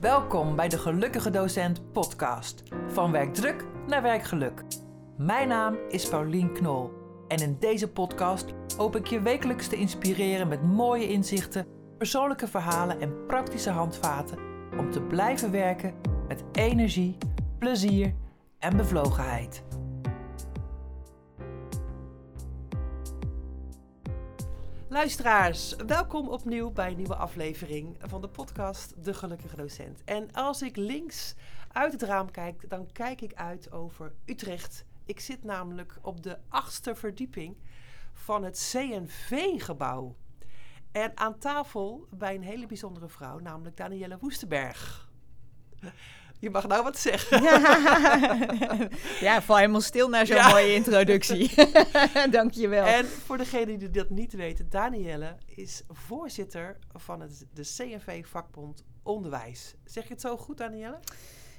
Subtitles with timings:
[0.00, 2.62] Welkom bij de Gelukkige Docent podcast.
[2.88, 4.62] Van werkdruk naar werkgeluk.
[5.16, 6.90] Mijn naam is Paulien Knol.
[7.28, 11.66] En in deze podcast hoop ik je wekelijks te inspireren met mooie inzichten,
[11.98, 14.38] persoonlijke verhalen en praktische handvaten
[14.78, 15.94] om te blijven werken
[16.28, 17.16] met energie,
[17.58, 18.14] plezier
[18.58, 19.62] en bevlogenheid.
[24.90, 30.04] Luisteraars, welkom opnieuw bij een nieuwe aflevering van de podcast De Gelukkige Docent.
[30.04, 31.34] En als ik links
[31.72, 34.84] uit het raam kijk, dan kijk ik uit over Utrecht.
[35.04, 37.56] Ik zit namelijk op de achtste verdieping
[38.12, 40.16] van het CNV-gebouw.
[40.92, 45.10] En aan tafel bij een hele bijzondere vrouw, namelijk Danielle Woestenberg.
[46.40, 47.42] Je mag nou wat zeggen.
[49.20, 51.54] Ja, val helemaal stil naar zo'n mooie introductie.
[52.30, 52.84] Dankjewel.
[52.84, 59.74] En voor degenen die dat niet weten, Danielle is voorzitter van het, de CNV-vakbond Onderwijs.
[59.84, 60.98] Zeg je het zo goed, Danielle?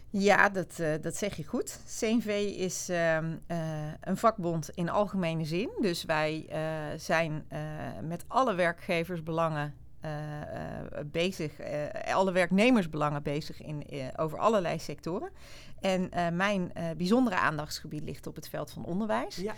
[0.09, 1.79] Ja, dat, uh, dat zeg je goed.
[1.99, 3.33] CNV is uh, uh,
[4.01, 5.69] een vakbond in algemene zin.
[5.81, 7.45] Dus wij uh, zijn
[8.01, 9.80] met alle werkgeversbelangen
[11.05, 11.51] bezig,
[12.13, 13.85] alle werknemersbelangen bezig in,
[14.15, 15.29] over allerlei sectoren.
[15.79, 19.35] En mijn bijzondere aandachtsgebied ligt op het veld van onderwijs.
[19.35, 19.53] Ja.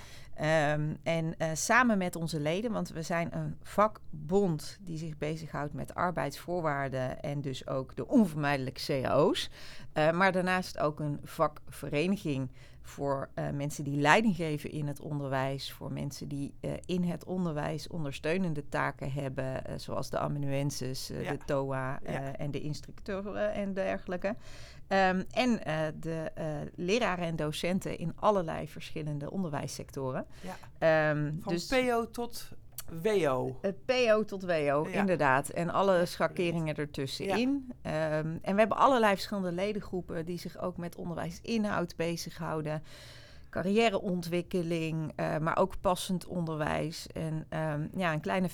[0.74, 5.96] Um, en samen met onze leden, want we zijn een vakbond die zich bezighoudt met
[5.96, 9.50] arbeidsvoorwaarden en dus ook de onvermijdelijke cao's.
[9.94, 12.50] Maar daarnaast ook een vakvereniging
[12.84, 17.26] voor uh, mensen die leiding geven in het onderwijs, voor mensen die uh, in het
[17.26, 21.32] onderwijs ondersteunende taken hebben, zoals de amanuenses, ja.
[21.32, 22.36] de TOA ja.
[22.36, 24.36] en de instructeuren en dergelijke.
[24.88, 25.60] Um, en
[26.00, 26.32] de
[26.76, 30.26] leraren en docenten in allerlei verschillende onderwijssectoren.
[30.80, 31.10] Ja.
[31.10, 32.52] Um, Van dus, PO tot
[33.02, 33.58] WO.
[33.62, 34.86] Het PO tot WO, ja.
[34.86, 35.50] inderdaad.
[35.50, 37.72] En alle schakeringen ertussenin.
[37.84, 38.18] Ja.
[38.18, 42.84] Um, en we hebben allerlei verschillende ledengroepen die zich ook met onderwijsinhoud bezighouden.
[43.50, 47.08] Carrièreontwikkeling, uh, maar ook passend onderwijs.
[47.08, 48.50] En um, ja, een kleine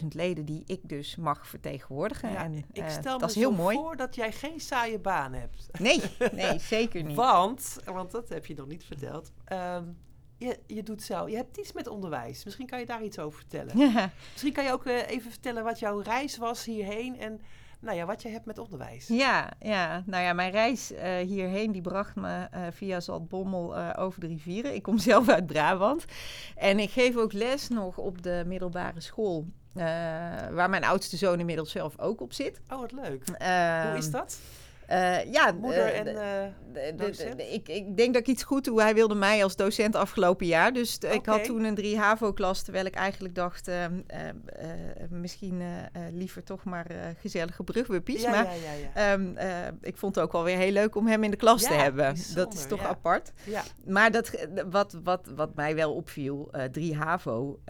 [0.00, 2.32] 50.000 leden die ik dus mag vertegenwoordigen.
[2.32, 3.76] Ja, en, ik stel dat me heel zo mooi.
[3.76, 5.68] voor dat jij geen saaie baan hebt.
[5.80, 6.00] Nee,
[6.32, 7.16] nee zeker niet.
[7.16, 9.32] want, want dat heb je nog niet verteld.
[9.52, 9.96] Um,
[10.42, 11.28] je, je doet zo.
[11.28, 12.44] Je hebt iets met onderwijs.
[12.44, 13.78] Misschien kan je daar iets over vertellen.
[13.78, 14.10] Ja.
[14.30, 17.40] Misschien kan je ook uh, even vertellen wat jouw reis was hierheen en
[17.80, 19.08] nou ja, wat je hebt met onderwijs.
[19.08, 20.02] Ja, ja.
[20.06, 24.26] nou ja, mijn reis uh, hierheen die bracht me uh, via Zaltbommel uh, over de
[24.26, 24.74] rivieren.
[24.74, 26.04] Ik kom zelf uit Brabant
[26.56, 29.46] en ik geef ook les nog op de middelbare school.
[30.52, 32.60] waar mijn oudste zoon inmiddels zelf ook op zit.
[32.68, 33.26] Oh, wat leuk.
[33.26, 34.38] Hoe is dat?
[34.92, 36.14] Uh, ja, moeder en uh,
[36.72, 38.82] de, de, de, ik, ik, denk dat ik iets goed doe.
[38.82, 40.72] Hij wilde mij als docent afgelopen jaar.
[40.72, 41.14] Dus okay.
[41.14, 42.62] ik had toen een 3 HAVO-klas.
[42.62, 43.84] Terwijl ik eigenlijk dacht, uh,
[45.10, 45.62] misschien
[46.12, 46.86] liever toch maar
[47.20, 48.22] gezellige brugwuppies.
[48.22, 48.46] Ja, maar
[48.94, 49.36] ja, um,
[49.80, 52.12] ik vond het ook wel weer heel leuk om hem in de klas te hebben.
[52.12, 53.32] Bijzonder, dat is toch apart.
[53.84, 57.60] Maar dat, wat, wat, wat mij wel opviel, 3 HAVO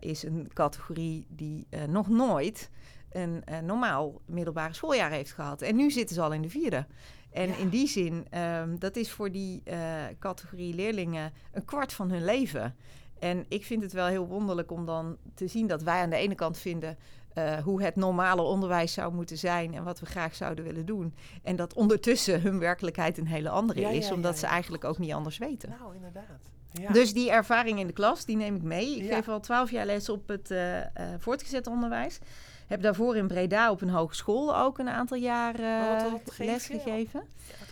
[0.00, 2.70] is een categorie die nog nooit
[3.14, 5.62] een uh, normaal middelbare schooljaar heeft gehad.
[5.62, 6.86] En nu zitten ze al in de vierde.
[7.32, 7.56] En ja.
[7.56, 9.76] in die zin, um, dat is voor die uh,
[10.18, 12.76] categorie leerlingen een kwart van hun leven.
[13.18, 16.16] En ik vind het wel heel wonderlijk om dan te zien dat wij aan de
[16.16, 16.98] ene kant vinden
[17.34, 21.14] uh, hoe het normale onderwijs zou moeten zijn en wat we graag zouden willen doen.
[21.42, 24.84] En dat ondertussen hun werkelijkheid een hele andere ja, is, ja, omdat ja, ze eigenlijk
[24.84, 25.68] ook niet anders weten.
[25.80, 26.52] Nou, inderdaad.
[26.92, 28.96] Dus die ervaring in de klas, die neem ik mee.
[28.96, 30.78] Ik geef al twaalf jaar les op het uh,
[31.18, 32.18] voortgezet onderwijs.
[32.66, 37.22] Heb daarvoor in Breda op een hogeschool ook een aantal jaar uh, les gegeven.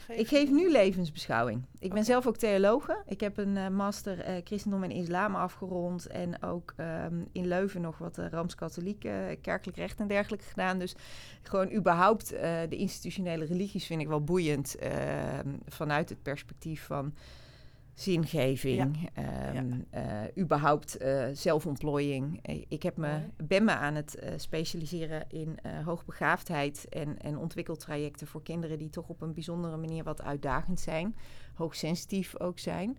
[0.08, 1.62] Ja, ik geef nu levensbeschouwing.
[1.78, 3.02] Ik ben zelf ook theologe.
[3.06, 6.06] Ik heb een uh, master uh, christendom en islam afgerond.
[6.06, 9.00] En ook um, in Leuven nog wat Rooms-Katholiek,
[9.41, 10.78] kerkelijk recht en dergelijke gedaan.
[10.78, 10.94] Dus
[11.42, 12.28] gewoon überhaupt
[12.69, 14.76] de institutionele religies vind ik wel boeiend.
[14.76, 17.14] ehm, vanuit het perspectief van
[17.94, 19.54] zingeving, ja.
[19.54, 20.25] Um, ja.
[20.25, 22.47] uh, überhaupt uh, zelfontplooiing.
[22.69, 28.42] Ik heb me, ben me aan het uh, specialiseren in hoogbegaafdheid en, en ontwikkeltrajecten voor
[28.42, 31.17] kinderen die toch op een bijzondere manier wat uitdagend zijn,
[31.55, 32.99] hoogsensitief ook zijn.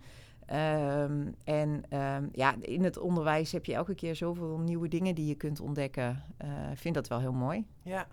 [0.52, 5.26] Um, en um, ja, in het onderwijs heb je elke keer zoveel nieuwe dingen die
[5.26, 6.24] je kunt ontdekken.
[6.72, 7.66] Ik vind dat wel heel mooi.
[7.82, 8.08] Ja,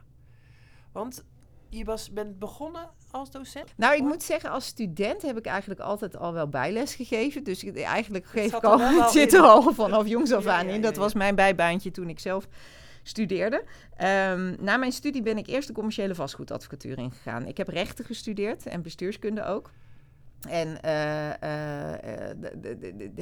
[0.92, 1.24] want
[1.68, 3.72] je was, bent begonnen als docent?
[3.76, 7.44] Nou, ik moet zeggen, als student heb ik eigenlijk altijd al wel bijles gegeven.
[7.44, 10.80] Dus ik, eigenlijk geef ik al, het zit er al vanaf jongs af aan in.
[10.80, 12.48] Dat was mijn bijbaantje toen ik zelf
[13.02, 13.64] studeerde.
[14.36, 17.46] Um, na mijn studie ben ik eerst de commerciële vastgoedadvocatuur ingegaan.
[17.46, 19.70] Ik heb rechten gestudeerd en bestuurskunde ook.
[20.48, 21.30] En uh,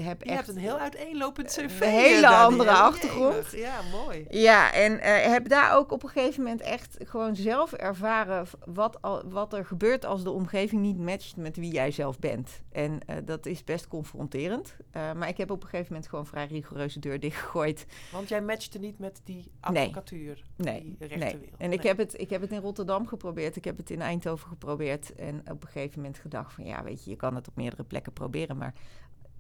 [0.05, 1.81] heb Je hebt een heel uiteenlopend cv.
[1.81, 3.51] Een hele andere achtergrond.
[3.51, 4.27] Ja, mooi.
[4.31, 4.99] Ja, en
[5.31, 9.65] heb daar ook op een gegeven moment echt gewoon zelf ervaren wat, al, wat er
[9.65, 12.63] gebeurt als de omgeving niet matcht met wie jij zelf bent.
[12.73, 14.77] En dat is best confronterend.
[14.93, 17.87] maar ik heb op een gegeven moment gewoon vrij rigoureuze deur dichtgegooid.
[18.13, 20.97] Want jij matchte niet met die advocatuur, nee.
[20.99, 21.19] die nee.
[21.19, 21.51] nee.
[21.59, 24.49] En ik, heb het, ik heb het in Rotterdam geprobeerd, ik heb het in Eindhoven
[24.49, 25.15] geprobeerd.
[25.15, 27.85] En op een gegeven moment gedacht van ja, weet je, je kan het op meerdere
[27.85, 28.75] plekken proberen, maar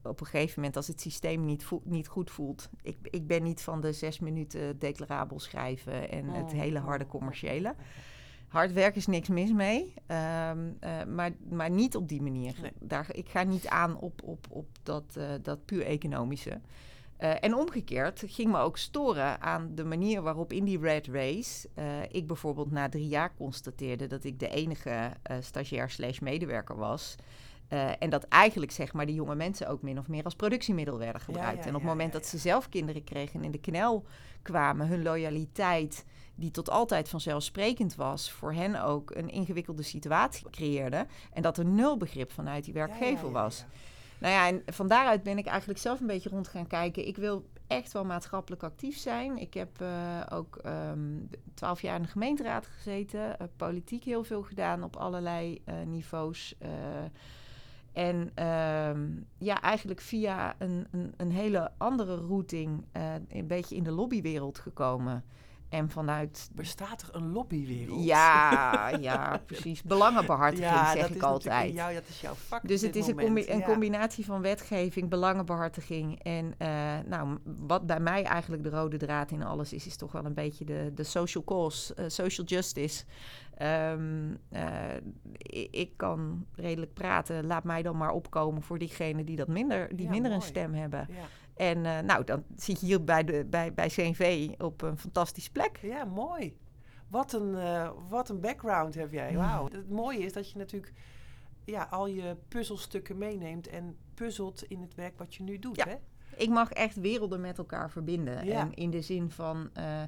[0.02, 2.68] op een gegeven moment als het systeem niet, niet goed voelt.
[2.82, 7.04] Ik, ik ben niet van de zes minuten declarabel schrijven en het oh, hele harde
[7.04, 7.74] oh, commerciële.
[8.48, 12.54] Hard werk is niks mis mee, um, uh, maar, maar niet op die manier.
[12.80, 16.60] Daar, ik ga niet aan op, op, op dat, uh, dat puur economische.
[17.20, 21.68] Uh, en omgekeerd ging me ook storen aan de manier waarop in die red race
[22.10, 25.10] ik bijvoorbeeld na drie jaar constateerde dat ik de enige
[25.40, 27.16] stagiair slash medewerker was
[27.68, 30.98] uh, en dat eigenlijk zeg maar die jonge mensen ook min of meer als productiemiddel
[30.98, 31.66] werden gebruikt.
[31.66, 34.04] en op het moment dat ze zelf kinderen kregen en in de knel
[34.42, 36.04] kwamen, hun loyaliteit,
[36.34, 41.06] die tot altijd vanzelfsprekend was, voor hen ook een ingewikkelde situatie creëerde.
[41.32, 43.64] En dat er nul begrip vanuit die werkgever was.
[44.18, 47.06] Nou ja, en van daaruit ben ik eigenlijk zelf een beetje rond gaan kijken.
[47.06, 49.38] Ik wil echt wel maatschappelijk actief zijn.
[49.38, 49.88] Ik heb uh,
[50.28, 55.62] ook um, twaalf jaar in de gemeenteraad gezeten, uh, politiek heel veel gedaan op allerlei
[55.86, 56.54] niveaus.
[57.98, 63.82] En uh, ja, eigenlijk via een, een, een hele andere routing uh, een beetje in
[63.82, 65.24] de lobbywereld gekomen.
[65.68, 66.50] En vanuit...
[66.52, 68.04] Bestaat er een lobbywereld?
[68.04, 69.82] Ja, ja, precies.
[69.82, 71.76] Belangenbehartiging, ja, zeg ik altijd.
[71.76, 76.22] Dat is jouw vak Dus het is een, een, combinatie van wetgeving, belangenbehartiging.
[76.22, 76.68] En uh,
[77.06, 80.34] nou, wat bij mij eigenlijk de rode draad in alles is, is toch wel een
[80.34, 83.04] beetje de, de social cause, uh, social justice.
[83.62, 84.60] Um, uh,
[85.70, 87.46] ik, kan redelijk praten.
[87.46, 91.06] Laat mij dan maar opkomen voor diegenen die dat minder, die minder een stem hebben.
[91.10, 91.14] Ja.
[91.58, 95.50] En uh, nou, dan zit je hier bij, de, bij, bij CNV op een fantastische
[95.50, 95.78] plek.
[95.82, 96.56] Ja, mooi.
[97.08, 99.36] Wat een, uh, wat een background heb jij.
[99.36, 99.64] Wauw.
[99.64, 100.92] Het mooie is dat je natuurlijk
[101.64, 105.76] ja, al je puzzelstukken meeneemt en puzzelt in het werk wat je nu doet.
[105.76, 105.86] Ja.
[105.88, 105.96] Hè?
[106.36, 108.44] Ik mag echt werelden met elkaar verbinden.
[108.46, 108.60] Ja.
[108.60, 109.70] En in de zin van.
[109.78, 110.02] Uh,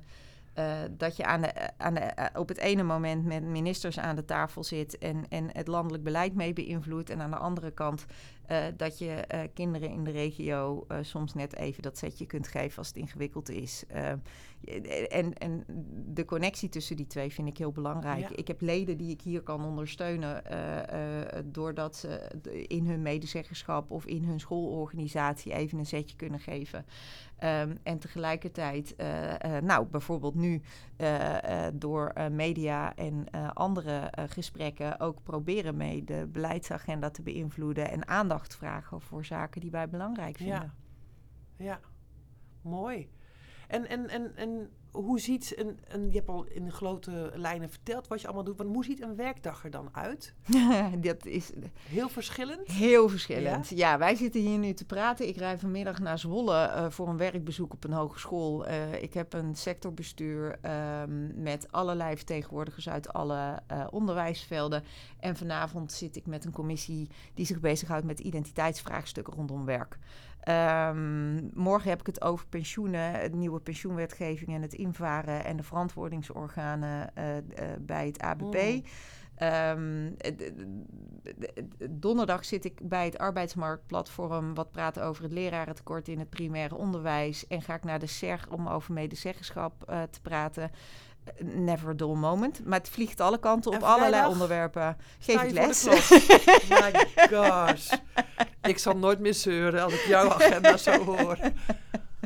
[0.59, 4.17] uh, dat je aan de, aan de, uh, op het ene moment met ministers aan
[4.17, 7.11] de tafel zit en, en het landelijk beleid mee beïnvloedt.
[7.11, 8.05] En aan de andere kant
[8.51, 12.89] uh, dat je kinderen in de regio soms net even dat setje kunt geven als
[12.89, 13.85] het ingewikkeld is.
[15.09, 15.65] en, en
[16.07, 18.29] de connectie tussen die twee vind ik heel belangrijk.
[18.29, 18.37] Ja.
[18.37, 20.43] Ik heb leden die ik hier kan ondersteunen
[21.45, 22.31] doordat ze
[22.67, 26.85] in hun medezeggenschap of in hun schoolorganisatie even een zetje kunnen geven.
[27.45, 30.63] Um, en tegelijkertijd, uh, uh, nou, bijvoorbeeld nu
[31.01, 38.57] uh, door media en andere gesprekken ook proberen mee de beleidsagenda te beïnvloeden en aandacht
[38.57, 40.75] vragen voor zaken die wij belangrijk vinden.
[41.57, 41.81] Ja, ja.
[42.63, 43.11] mooi.
[43.69, 48.09] En, en, en, en hoe ziet een, een, je hebt al in grote lijnen verteld
[48.09, 50.35] wat je allemaal doet, maar hoe ziet een werkdag er dan uit?
[51.01, 51.51] dat is
[51.89, 52.69] heel verschillend.
[52.69, 53.69] Heel verschillend.
[53.69, 53.99] Ja?
[53.99, 55.29] wij zitten hier nu te praten.
[55.29, 58.69] Ik rijd vanmiddag naar Zwolle uh, voor een werkbezoek op een hogeschool.
[58.69, 60.59] Uh, ik heb een sectorbestuur
[61.03, 64.85] um, met allerlei vertegenwoordigers uit alle uh, onderwijsvelden.
[65.21, 69.99] En vanavond zit ik met een commissie die zich bezighoudt met identiteitsvraagstukken rondom werk.
[70.49, 75.63] Um, morgen heb ik het over pensioenen, de nieuwe pensioenwetgeving en het invaren en de
[75.63, 77.43] verantwoordingsorganen uh, uh,
[77.81, 78.55] bij het ABP.
[78.55, 78.83] Mm.
[79.43, 80.17] Um,
[81.91, 87.47] donderdag zit ik bij het arbeidsmarktplatform wat praat over het lerarentekort in het primaire onderwijs.
[87.47, 90.71] En ga ik naar de SER om over medezeggenschap uh, te praten
[91.39, 92.65] never a dull moment.
[92.65, 94.97] Maar het vliegt alle kanten op allerlei onderwerpen.
[95.19, 95.85] Geef ik les.
[96.69, 96.93] My
[97.31, 97.93] gosh.
[98.63, 101.39] Ik zal nooit meer zeuren als ik jouw agenda zo hoor.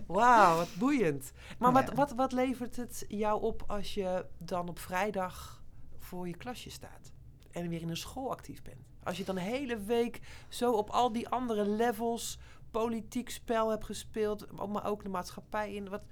[0.06, 1.32] Wauw, wat boeiend.
[1.58, 5.62] Maar wat, wat, wat levert het jou op als je dan op vrijdag
[5.98, 7.12] voor je klasje staat?
[7.50, 8.86] En weer in een school actief bent?
[9.02, 12.38] Als je dan de hele week zo op al die andere levels
[12.70, 15.88] politiek spel hebt gespeeld, maar ook de maatschappij in.
[15.88, 16.02] Wat,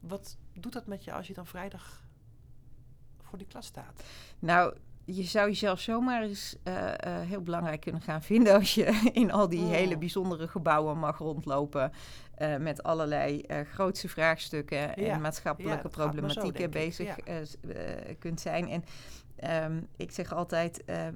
[0.00, 2.04] wat doet dat met je als je dan vrijdag
[3.22, 4.02] voor die klas staat?
[4.38, 9.00] Nou, je zou jezelf zomaar eens uh, uh, heel belangrijk kunnen gaan vinden als je
[9.12, 9.70] in al die oh.
[9.70, 11.92] hele bijzondere gebouwen mag rondlopen.
[12.38, 14.94] Uh, met allerlei grootse vraagstukken ja.
[14.94, 17.16] en maatschappelijke ja, problematieken bezig
[18.18, 18.68] kunt zijn.
[18.68, 18.84] En
[19.36, 21.06] Ehm, ik zeg altijd, uh,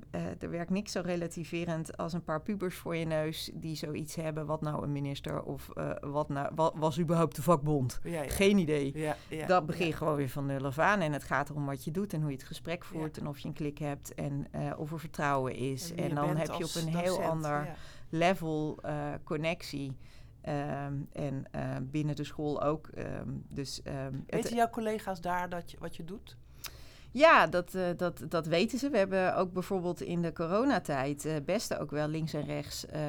[0.41, 4.47] er werkt niks zo relativerend als een paar pubers voor je neus die zoiets hebben.
[4.47, 8.01] Wat nou een minister of uh, wat, nou, wat was überhaupt de vakbond?
[8.03, 8.31] Ja, ja.
[8.31, 8.99] Geen idee.
[8.99, 11.01] Ja, dat begint gewoon weer van nul af aan.
[11.01, 13.39] En het gaat erom wat je doet en hoe je het gesprek voert en of
[13.39, 14.47] je een klik hebt en
[14.77, 15.95] of er vertrouwen is.
[15.95, 17.69] En, dan heb je op een heel ander
[18.09, 18.79] level
[19.25, 19.97] connectie.
[20.49, 21.47] Um, en
[21.91, 22.89] binnen de school ook.
[22.99, 23.81] Um, dus,
[24.27, 26.37] Weten jouw collega's daar dat je, wat je doet?
[27.13, 28.91] Ja, dat, uh, dat, dat weten ze.
[28.91, 33.01] We hebben ook bijvoorbeeld in de coronatijd uh, best ook wel links en rechts uh,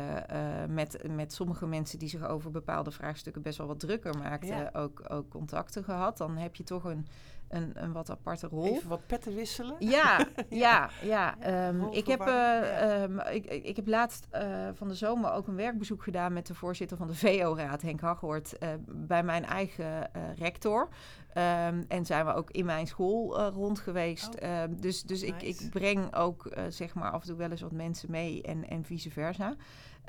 [0.69, 4.69] met, met sommige mensen die zich over bepaalde vraagstukken best wel wat drukker maakten, ja.
[4.73, 6.17] ook, ook contacten gehad.
[6.17, 7.07] Dan heb je toch een,
[7.51, 8.75] een, een wat aparte rol.
[8.75, 9.75] Even wat petten wisselen?
[9.79, 11.35] Ja, ja, ja.
[11.67, 15.55] Um, ik, heb, uh, um, ik, ik heb laatst uh, van de zomer ook een
[15.55, 20.89] werkbezoek gedaan met de voorzitter van de VO-raad, Henk Haghoort, uh, bij mijn eigen rector.
[21.37, 24.41] Um, en zijn we ook in mijn school rond geweest.
[24.41, 25.35] Oh, dus dus nice.
[25.35, 28.69] ik, ik breng ook zeg maar af en toe wel eens wat mensen mee en,
[28.69, 29.55] en vice versa.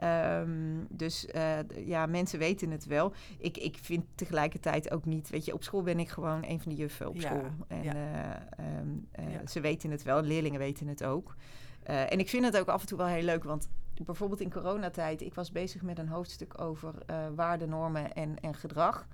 [0.02, 3.12] Um, dus uh, ja, mensen weten het wel.
[3.38, 6.72] Ik, ik vind tegelijkertijd ook niet, weet je, op school ben ik gewoon een van
[6.72, 7.50] de juffen op ja, school.
[7.68, 7.94] En ja.
[8.58, 9.46] uh, um, uh, ja.
[9.46, 11.36] ze weten het wel, leerlingen weten het ook.
[11.82, 15.22] en ik vind het ook af en toe wel heel leuk, want bijvoorbeeld in coronatijd,
[15.22, 16.94] ik was bezig met een hoofdstuk over
[17.34, 19.06] waarden, normen en, en gedrag.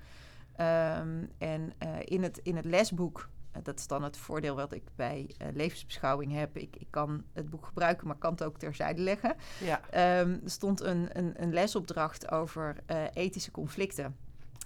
[0.61, 1.73] Um, en
[2.05, 3.29] in, het, in het lesboek
[3.63, 6.57] dat is dan het voordeel wat ik bij uh, levensbeschouwing heb.
[6.57, 9.37] Ik, ik kan het boek gebruiken, maar kan het ook terzijde leggen.
[9.61, 9.81] Ja.
[10.21, 14.17] Um, er stond een, een, een lesopdracht over uh, ethische conflicten.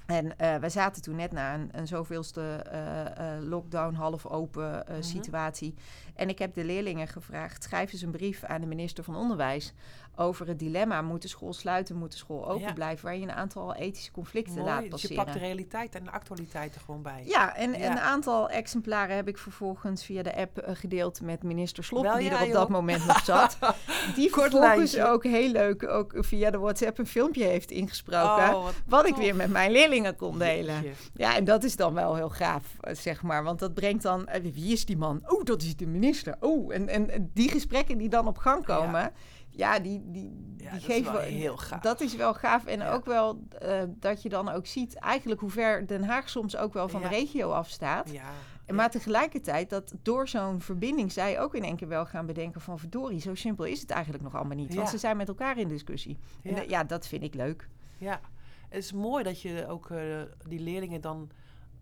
[0.06, 4.70] En uh, wij zaten toen net na een, een zoveelste uh, uh, lockdown, half open
[4.70, 5.02] mm -hmm.
[5.02, 5.74] situatie.
[6.14, 9.72] En ik heb de leerlingen gevraagd: schrijf eens een brief aan de minister van Onderwijs
[10.16, 12.72] over het dilemma: moet de school sluiten, moet de school open ja.
[12.72, 13.04] blijven?
[13.04, 15.00] Waar je een aantal ethische conflicten Mooi, laat passeren.
[15.00, 17.22] Dus je pakt de realiteit en de actualiteit er gewoon bij.
[17.26, 17.90] Ja, en ja.
[17.90, 22.36] een aantal exemplaren heb ik vervolgens via de app gedeeld met minister Wel, die ja,
[22.36, 22.54] er op joh.
[22.54, 23.58] dat moment nog zat.
[24.16, 28.54] die vervolgens ook heel leuk ook via de WhatsApp een filmpje heeft ingesproken.
[28.54, 30.74] Oh, wat, wat ik weer met mijn leerlingen kon delen.
[30.74, 31.10] Jeetje.
[31.14, 33.44] Ja, en dat is dan wel heel gaaf, zeg maar.
[33.44, 35.22] Want dat brengt dan, wie is die man?
[35.26, 36.01] Oh, dat is de minister.
[36.40, 39.00] Oh, en, en die gesprekken die dan op gang komen.
[39.00, 39.12] Ja
[39.54, 41.80] ja, die, die, ja, die dat geven is wel heel gaaf.
[41.80, 42.64] Dat is wel gaaf.
[42.64, 42.92] En ja.
[42.92, 46.72] ook wel uh, dat je dan ook ziet eigenlijk hoe ver Den Haag soms ook
[46.72, 48.10] wel van de regio afstaat.
[48.10, 48.30] Ja.
[48.74, 52.78] Maar tegelijkertijd dat door zo'n verbinding zij ook in één keer wel gaan bedenken van
[52.78, 54.74] verdorie, zo simpel is het eigenlijk nog allemaal niet.
[54.74, 56.18] Want ze zijn met elkaar in discussie.
[56.42, 57.68] En de, ja, dat vind ik leuk.
[57.98, 58.20] Ja,
[58.68, 61.30] het is mooi dat je ook uh, die leerlingen dan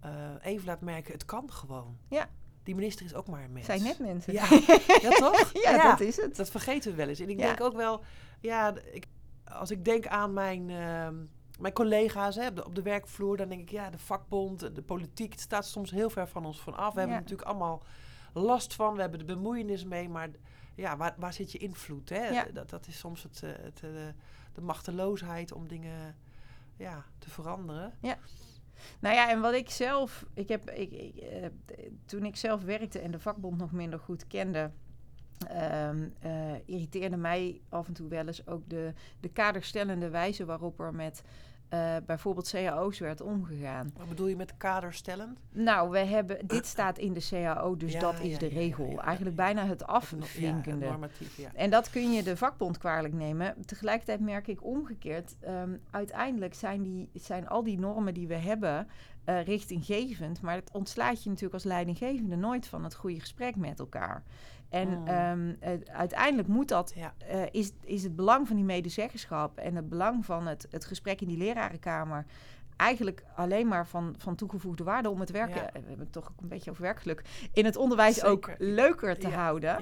[0.05, 0.11] uh,
[0.43, 1.97] even laat merken, het kan gewoon.
[2.09, 2.29] Ja
[2.63, 3.67] die minister is ook maar een mens.
[3.67, 4.33] Zijn net mensen.
[4.33, 4.45] Ja,
[5.07, 5.53] ja toch?
[5.65, 6.37] ja, ja, dat is het.
[6.37, 7.21] Dat vergeten we wel eens.
[7.21, 7.47] En ik ja.
[7.47, 8.05] denk ook wel,
[8.41, 9.07] ja, ik,
[9.45, 11.09] als ik denk aan mijn, uh,
[11.59, 14.83] mijn collega's hè, op, de, op, de, werkvloer, dan denk ik, ja, de vakbond, de
[14.83, 16.95] politiek, het staat soms heel ver van ons van af.
[16.95, 17.83] We hebben natuurlijk allemaal
[18.33, 20.29] last van, we hebben de bemoeienis mee, maar
[20.75, 22.09] ja, waar, waar zit je invloed?
[22.09, 22.53] Hè?
[22.53, 24.15] Dat, dat is soms het, het, het,
[24.53, 26.17] de machteloosheid om dingen
[26.77, 27.93] ja, te veranderen.
[28.01, 28.19] Ja.
[29.01, 31.47] Nou ja, en wat ik zelf, ik heb, ik, uh,
[32.05, 34.71] toen ik zelf werkte en de vakbond nog minder goed kende,
[35.89, 36.15] um,
[36.65, 41.23] irriteerde mij af en toe wel eens ook de, de kaderstellende wijze waarop er met
[41.75, 43.93] uh, bijvoorbeeld cao's werd omgegaan.
[43.97, 45.39] Wat bedoel je met kaderstellend?
[45.51, 48.91] Nou, we hebben, dit staat in de cao, dus ja, dat is ja, de regel.
[48.91, 50.99] Ja, Eigenlijk bijna het afvinkende.
[51.55, 53.55] En dat kun je de vakbond kwalijk nemen.
[53.67, 58.89] Tegelijkertijd merk ik omgekeerd, um, uiteindelijk zijn, die, zijn al die normen die we hebben
[59.27, 63.79] uh, richtinggevend, maar het ontslaat je natuurlijk als leidinggevende nooit van het goede gesprek met
[63.79, 64.23] elkaar.
[64.71, 67.15] En um, uh, uiteindelijk moet dat, ja.
[67.33, 71.21] uh, is, is het belang van die medezeggenschap en het belang van het, het gesprek
[71.21, 72.25] in die lerarenkamer
[72.77, 75.71] eigenlijk alleen maar van, van toegevoegde waarde om het werken, ja.
[75.73, 77.23] we hebben het toch ook een beetje over werkgeluk,
[77.53, 78.31] in het onderwijs Zeker.
[78.31, 79.35] ook leuker te ja.
[79.35, 79.77] houden.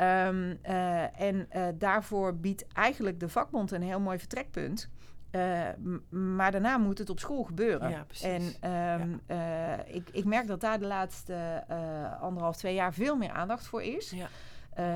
[0.00, 4.90] Um, uh, en daarvoor biedt eigenlijk de vakbond een heel mooi vertrekpunt.
[5.36, 5.68] Uh,
[6.08, 7.90] maar daarna moet het op school gebeuren.
[7.90, 9.78] Ja, en um, ja.
[9.86, 13.66] uh, ik, ik, merk dat daar de laatste uh, anderhalf, twee jaar veel meer aandacht
[13.66, 14.10] voor is.
[14.10, 14.28] Ja.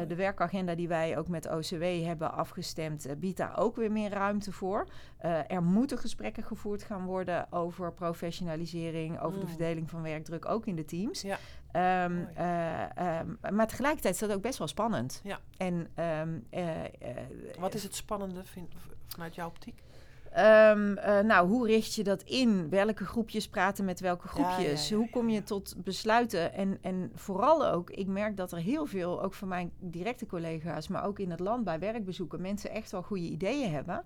[0.05, 4.53] de werkagenda die wij ook met OCW hebben afgestemd, biedt daar ook weer meer ruimte
[4.53, 4.89] voor.
[5.49, 9.45] er moeten gesprekken gevoerd gaan worden over professionalisering, over mm.
[9.45, 11.23] de verdeling van werkdruk, ook in de teams.
[11.23, 11.39] Ja.
[12.05, 15.21] Um, um, maar tegelijkertijd is dat ook best wel spannend.
[15.25, 15.39] Ja.
[15.57, 15.89] En,
[17.59, 18.73] Wat is het spannende vind,
[19.07, 19.83] vanuit jouw optiek?
[20.39, 22.69] Um, uh, nou, hoe richt je dat in?
[22.69, 24.89] Welke groepjes praten met welke groepjes?
[24.89, 26.53] Ja, ja, ja, hoe kom je tot besluiten?
[26.53, 30.89] En, en vooral ook, ik merk dat er heel veel, ook van mijn directe collega's,
[30.89, 34.05] maar ook in het land bij werkbezoeken, mensen echt wel goede ideeën hebben.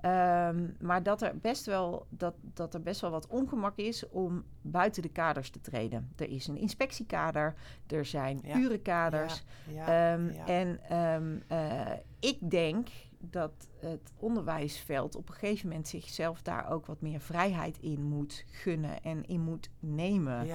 [0.00, 4.44] Ehm, maar dat er, best wel, dat, dat er best wel wat ongemak is om
[4.62, 6.12] buiten de kaders te treden.
[6.16, 7.54] Er is een inspectiekader,
[7.86, 9.44] er zijn urenkaders.
[9.72, 12.88] Ja, ehm, en um, uh, ik denk
[13.20, 18.44] dat het onderwijsveld op een gegeven moment zichzelf daar ook wat meer vrijheid in moet
[18.50, 20.46] gunnen en in moet nemen.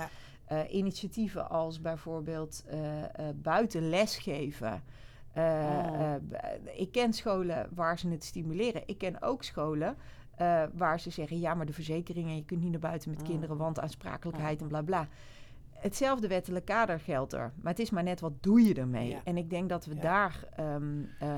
[0.51, 2.79] Uh, initiatieven als bijvoorbeeld uh,
[3.35, 4.83] buiten lesgeven.
[5.35, 6.15] Oh.
[6.75, 8.83] ik ken scholen waar ze het stimuleren.
[8.85, 9.97] Ik ken ook scholen
[10.73, 13.27] waar ze zeggen: ja, maar de verzekeringen, je kunt niet naar buiten met oh.
[13.27, 15.07] kinderen, want aansprakelijkheid en bla bla
[15.83, 17.53] hetzelfde wettelijk kader geldt er.
[17.61, 19.19] Maar het is maar net wat doe je ermee.
[19.23, 21.37] En ik denk dat we daar um, uh,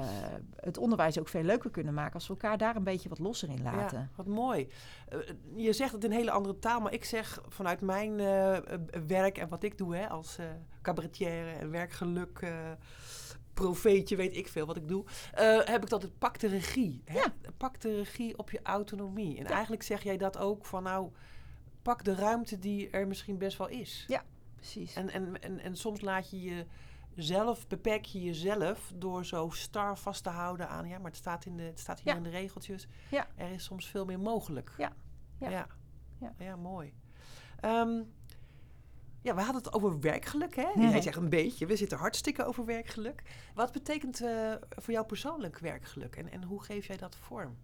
[0.56, 3.50] het onderwijs ook veel leuker kunnen maken als we elkaar daar een beetje wat losser
[3.50, 4.00] in laten.
[4.00, 4.68] Ja, wat mooi.
[5.14, 5.20] Uh,
[5.56, 8.58] je zegt het in een hele andere taal, maar ik zeg vanuit mijn uh,
[9.08, 10.38] werk en wat ik doe hè, als
[10.82, 12.54] cabaretier en werkgeluk.
[13.54, 15.04] Profeetje, weet ik veel wat ik doe.
[15.66, 17.02] heb ik dat het pak de regie.
[17.06, 17.20] Hè?
[17.20, 17.34] Ja.
[17.58, 19.38] Pak de regie op je autonomie.
[19.38, 21.12] En eigenlijk zeg jij dat ook van nou
[21.86, 24.06] pak de ruimte die er misschien best wel is.
[24.08, 24.24] Ja,
[24.72, 24.96] precies.
[24.96, 26.66] En, en, en, en soms laat je
[27.16, 31.46] jezelf, beperk je jezelf door zo star vast te houden aan, ja, maar het staat,
[31.46, 32.88] in de, het staat hier in de regeltjes.
[33.12, 33.28] Ja.
[33.36, 34.74] Er is soms veel meer mogelijk.
[34.78, 34.94] Ja.
[35.40, 35.68] Ja, ja.
[36.20, 36.34] ja.
[36.38, 36.94] ja mooi.
[37.62, 38.14] Um,
[39.22, 40.68] ja, we hadden het over werkgeluk, hè?
[40.76, 43.22] Jij zegt een beetje, we zitten hartstikke over werkgeluk.
[43.54, 47.58] Wat betekent uh, voor jou persoonlijk werkgeluk en, en hoe geef jij dat vorm?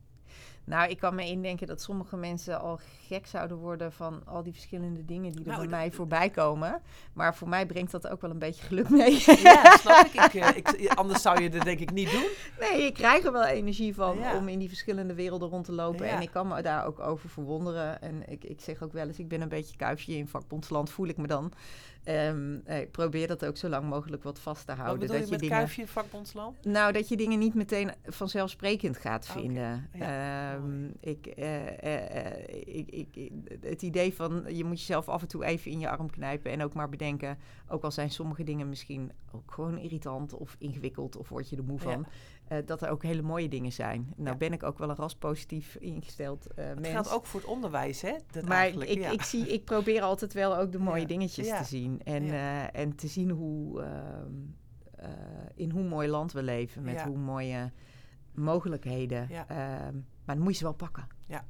[0.63, 4.53] Nou, ik kan me indenken dat sommige mensen al gek zouden worden van al die
[4.53, 6.81] verschillende dingen die er nou, bij mij voorbij komen.
[7.13, 9.23] Maar voor mij brengt dat ook wel een beetje geluk mee.
[9.41, 10.13] Ja, snap ik.
[10.13, 12.27] ik, eh, ik anders zou je dat denk ik niet doen.
[12.59, 16.09] Nee, ik krijg er wel energie van om in die verschillende werelden rond te lopen.
[16.09, 18.01] En ik kan me daar ook over verwonderen.
[18.01, 21.07] En ik, ik zeg ook wel eens, ik ben een beetje kuifje in vakbondsland, voel
[21.07, 21.53] ik me dan.
[22.05, 25.07] Um, ik probeer dat ook zo lang mogelijk wat vast te houden.
[25.07, 25.87] Wat dat je, met dingen, kuifje?
[26.61, 29.89] Nou, dat je dingen niet meteen vanzelfsprekend gaat ah, vinden.
[30.55, 33.31] um, ik, uh, uh, ik, ik,
[33.61, 36.63] het idee van je moet jezelf af en toe even in je arm knijpen en
[36.63, 41.29] ook maar bedenken, ook al zijn sommige dingen misschien ook gewoon irritant of ingewikkeld of
[41.29, 42.05] word je er moe van,
[42.51, 44.13] uh, dat er ook hele mooie dingen zijn.
[44.15, 46.77] Nou ben ik ook wel een ras positief ingesteld uh, mens.
[46.77, 48.15] Het geldt ook voor het onderwijs, hè?
[48.31, 52.01] Dat maar ik, ik, zie, ik probeer altijd wel ook de mooie dingetjes te zien.
[52.03, 54.33] En, uh, en te zien hoe, ehm,
[55.55, 56.83] in hoe mooi land we leven.
[56.83, 57.71] Met hoe mooie
[58.33, 59.29] mogelijkheden.
[59.29, 61.07] Ehm, maar dan moet je ze wel pakken.
[61.25, 61.45] Ja,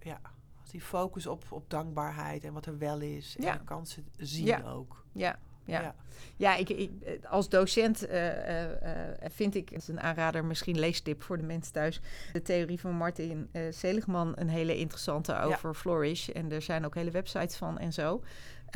[0.00, 0.20] ja.
[0.70, 3.36] Die focus op, op dankbaarheid en wat er wel is.
[3.36, 5.04] En de kansen zien ook.
[5.12, 5.38] Ja,
[5.68, 5.94] ja.
[6.36, 6.56] ja.
[6.56, 6.90] ik, ik,
[7.28, 8.70] als docent uh, uh,
[9.20, 12.00] vind ik, het is een aanrader, misschien leestip voor de mensen thuis,
[12.32, 16.28] de theorie van Martin Seligman een hele interessante over Flourish.
[16.28, 18.22] En er zijn ook hele websites van en zo.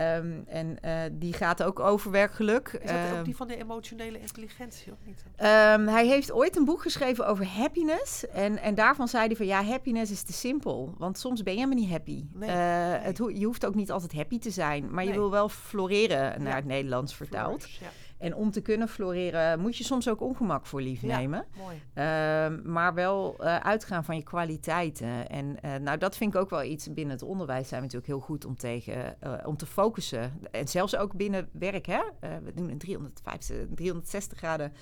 [0.00, 2.68] Um, en uh, die gaat ook over werkgeluk.
[2.68, 5.24] Is dat um, ook die van de emotionele intelligentie of niet?
[5.26, 8.28] Um, hij heeft ooit een boek geschreven over happiness.
[8.28, 10.94] En, en daarvan zei hij van ja, happiness is te simpel.
[10.98, 12.24] Want soms ben je helemaal niet happy.
[12.33, 12.64] Nee, uh, nee.
[12.98, 14.85] Het ho je hoeft ook niet altijd happy te zijn.
[14.90, 15.12] Maar nee.
[15.12, 17.62] je wil wel floreren, naar het Nederlands vertaald.
[17.62, 17.88] Flourish, ja.
[18.22, 21.46] En om te kunnen floreren moet je soms ook ongemak voor lief nemen.
[21.52, 21.76] Ja, mooi.
[21.76, 25.28] Uh, maar wel uh, uitgaan van je kwaliteiten.
[25.28, 26.92] En uh, nou, dat vind ik ook wel iets.
[26.92, 30.32] Binnen het onderwijs zijn we natuurlijk heel goed om, tegen, om te focussen.
[30.50, 31.87] En zelfs ook binnen werk.
[31.87, 32.00] Hè?
[32.20, 34.72] we doen een 350, 360 graden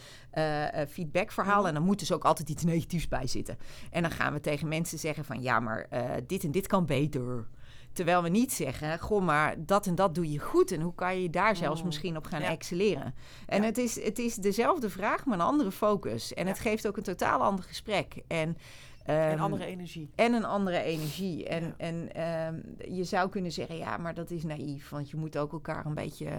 [0.89, 1.61] feedbackverhaal.
[1.61, 1.67] Mm.
[1.67, 3.59] En dan moet dus ook altijd iets negatiefs bij zitten.
[3.91, 5.43] En dan gaan we tegen mensen zeggen van...
[5.43, 5.89] ja, maar
[6.27, 7.47] dit en dit kan beter.
[7.93, 10.73] Terwijl we niet zeggen, goh, maar dat en dat doe je goed.
[10.73, 11.87] En hoe kan je daar zelfs mm.
[11.87, 12.49] misschien op gaan ja.
[12.49, 13.15] excelleren?
[13.47, 13.67] En ja.
[13.67, 16.35] het, is, het is dezelfde vraag, maar een andere focus.
[16.35, 16.51] En ja.
[16.51, 18.23] het geeft ook een totaal ander gesprek.
[18.27, 18.57] En, um,
[19.05, 20.11] en andere energie.
[20.15, 21.49] En een andere energie.
[21.49, 24.89] En, en um, je zou kunnen zeggen, ja, maar dat is naïef.
[24.89, 26.33] Want je moet ook elkaar een beetje uh,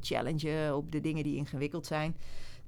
[0.00, 2.16] challengen op de dingen die ingewikkeld zijn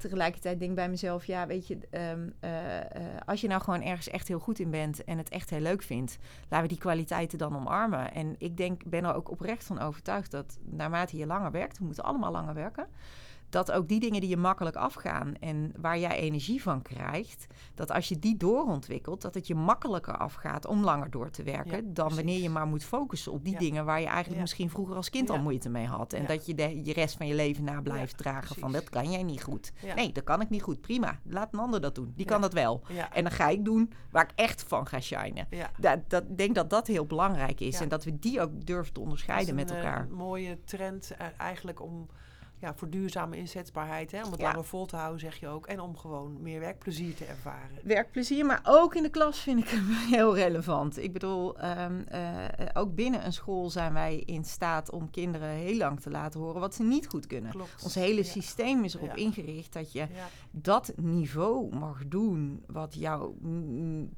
[0.09, 2.83] tegelijkertijd denk bij mezelf, ja, weet je, um, uh, uh,
[3.25, 5.83] als je nou gewoon ergens echt heel goed in bent en het echt heel leuk
[5.83, 8.12] vindt, laten we die kwaliteiten dan omarmen.
[8.12, 11.85] En ik denk, ben er ook oprecht van overtuigd dat naarmate je langer werkt, we
[11.85, 12.87] moeten allemaal langer werken,
[13.55, 17.90] dat ook die dingen die je makkelijk afgaan en waar jij energie van krijgt, dat
[17.90, 21.90] als je die doorontwikkelt, dat het je makkelijker afgaat om langer door te werken ja,
[21.93, 23.59] dan wanneer je maar moet focussen op die ja.
[23.59, 24.40] dingen waar je eigenlijk ja.
[24.40, 26.12] misschien vroeger als kind al moeite mee had.
[26.12, 28.62] En dat je de je rest van je leven na blijft dragen precies.
[28.62, 29.73] van dat kan jij niet goed.
[29.97, 30.81] Nee, dat kan ik niet goed.
[30.81, 32.12] Prima, laat een ander dat doen.
[32.17, 32.83] Die kan dat wel.
[33.12, 35.49] En dan ga ik doen waar ik echt van ga shinen.
[35.79, 38.93] Dat, dat, ik denk dat dat heel belangrijk is en dat we die ook durven
[38.93, 40.01] te onderscheiden met elkaar.
[40.01, 42.09] Een mooie trend uh, eigenlijk om
[42.59, 44.11] ja, voor duurzame inzetbaarheid.
[44.11, 44.25] Hè?
[44.25, 45.67] Om het langer vol te houden, zeg je ook.
[45.67, 47.79] En om gewoon meer werkplezier te ervaren.
[47.83, 51.03] Werkplezier, maar ook in de klas vind ik hem heel relevant.
[51.03, 52.29] Ik bedoel, ehm, eh,
[52.73, 56.61] ook binnen een school zijn wij in staat om kinderen heel lang te laten horen
[56.61, 57.51] wat ze niet goed kunnen.
[57.51, 57.83] Klopt.
[57.83, 60.07] Ons hele systeem is erop ingericht dat je
[60.51, 63.37] dat niveau mag doen wat jouw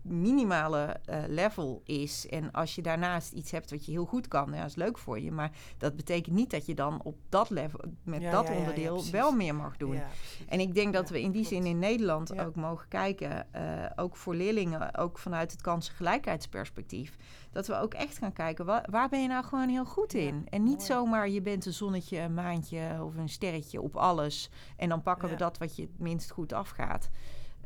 [0.03, 2.29] minimale uh, level is.
[2.29, 4.99] En als je daarnaast iets hebt wat je heel goed kan, ja, dat is leuk
[4.99, 5.33] voor je.
[5.33, 9.55] Maar dat betekent niet dat je dan op dat level met dat onderdeel wel meer
[9.55, 10.01] mag doen.
[10.49, 13.63] en ik denk dat we in die zin in Nederland ook mogen kijken, uh,
[13.97, 17.17] ook voor leerlingen, ook vanuit het kansengelijkheidsperspectief,
[17.51, 20.47] dat we ook echt gaan kijken, waar, waar ben je nou gewoon heel goed in?
[20.51, 24.89] en niet zomaar je bent een zonnetje, een maandje of een sterretje op alles en
[24.89, 27.11] dan pakken we dat wat je het minst goed afgaat.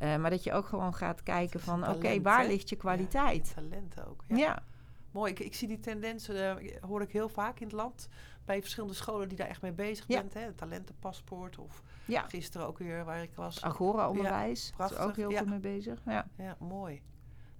[0.03, 3.53] Uh, maar dat je ook gewoon gaat kijken van, oké, waar ligt je kwaliteit?
[3.55, 4.25] talent ook.
[4.27, 4.63] ja.
[5.11, 8.09] Mooi, ik, ik, zie die tendensen, uh, hoor ik heel vaak in het land
[8.45, 10.21] bij verschillende scholen die daar echt mee bezig ja.
[10.21, 10.35] bent.
[10.35, 10.53] Hè?
[10.53, 12.23] talentenpaspoort of ja.
[12.23, 13.63] gisteren ook weer waar ik was.
[13.63, 16.01] Agora-onderwijs, ja, ook heel veel mee bezig.
[16.07, 16.27] Ja.
[16.37, 17.03] ja, mooi.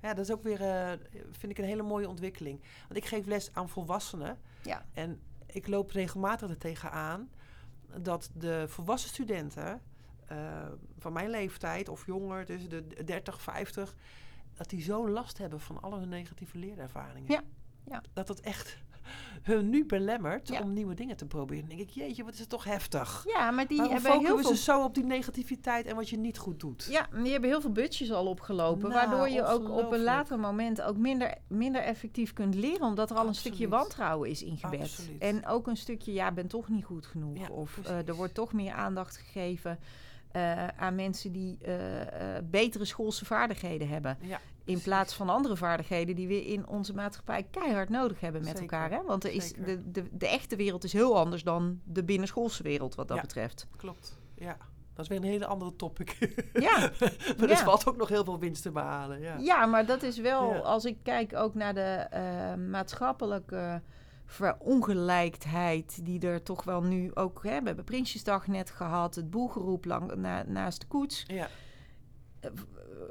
[0.03, 0.91] Ja, dat is ook weer, uh,
[1.31, 2.61] vind ik, een hele mooie ontwikkeling.
[2.81, 4.39] Want ik geef les aan volwassenen.
[4.63, 4.87] Ja.
[4.93, 7.31] En ik loop regelmatig er tegenaan
[7.99, 9.83] dat de volwassen studenten
[10.33, 10.67] uh,
[10.99, 13.95] van mijn leeftijd of jonger, tussen de 30, 50,
[14.61, 17.33] dat die zo last hebben van alle negatieve leerervaringen.
[17.33, 17.43] Ja.
[17.85, 18.03] ja.
[18.13, 18.79] Dat het echt
[19.43, 21.69] hun nu belemmert om nieuwe dingen te proberen.
[21.69, 23.25] Dan denk ik, jeetje, wat is het toch heftig.
[23.27, 24.55] Ja, maar die hebben heel veel...
[24.55, 26.87] ze zo op die negativiteit en wat je niet goed doet.
[26.91, 28.89] Ja, die hebben heel veel budgetjes al opgelopen.
[28.89, 32.87] Nou, waardoor je ook op een later moment ook minder, minder effectief kunt leren.
[32.87, 34.81] Omdat er al een stukje wantrouwen is ingebed.
[34.81, 35.23] Absoluut.
[35.23, 37.49] En ook een stukje, ja, ben toch niet goed genoeg.
[37.49, 39.79] of uh, er wordt toch meer aandacht gegeven...
[40.37, 42.07] Uh, aan mensen die uh, uh,
[42.45, 44.19] betere schoolse vaardigheden hebben.
[44.21, 44.41] Ja.
[44.65, 48.91] In plaats van andere vaardigheden die we in onze maatschappij keihard nodig hebben met elkaar.
[48.91, 49.03] Hè?
[49.07, 52.95] Want er is de, de, de, echte wereld is heel anders dan de binnenschoolse wereld
[52.95, 53.67] wat dat ja, betreft.
[53.77, 54.57] Klopt, ja.
[54.95, 56.17] Dat is weer een hele andere topic.
[56.53, 56.91] Ja.
[57.39, 59.21] maar er valt ook nog heel veel winst te behalen.
[59.21, 62.07] Ja, ja maar dat is wel, als ik kijk ook naar de
[62.71, 63.83] maatschappelijke
[64.31, 67.43] verongelijkheid die er toch wel nu ook...
[67.43, 71.25] Hè, we hebben Prinsjesdag net gehad, het boelgeroep lang, na, naast de koets.
[71.27, 71.49] Ja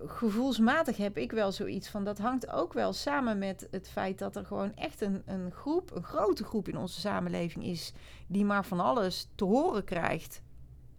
[0.05, 4.35] gevoelsmatig heb ik wel zoiets van dat hangt ook wel samen met het feit dat
[4.35, 7.93] er gewoon echt een, een groep, een grote groep in onze samenleving is
[8.27, 10.41] die maar van alles te horen krijgt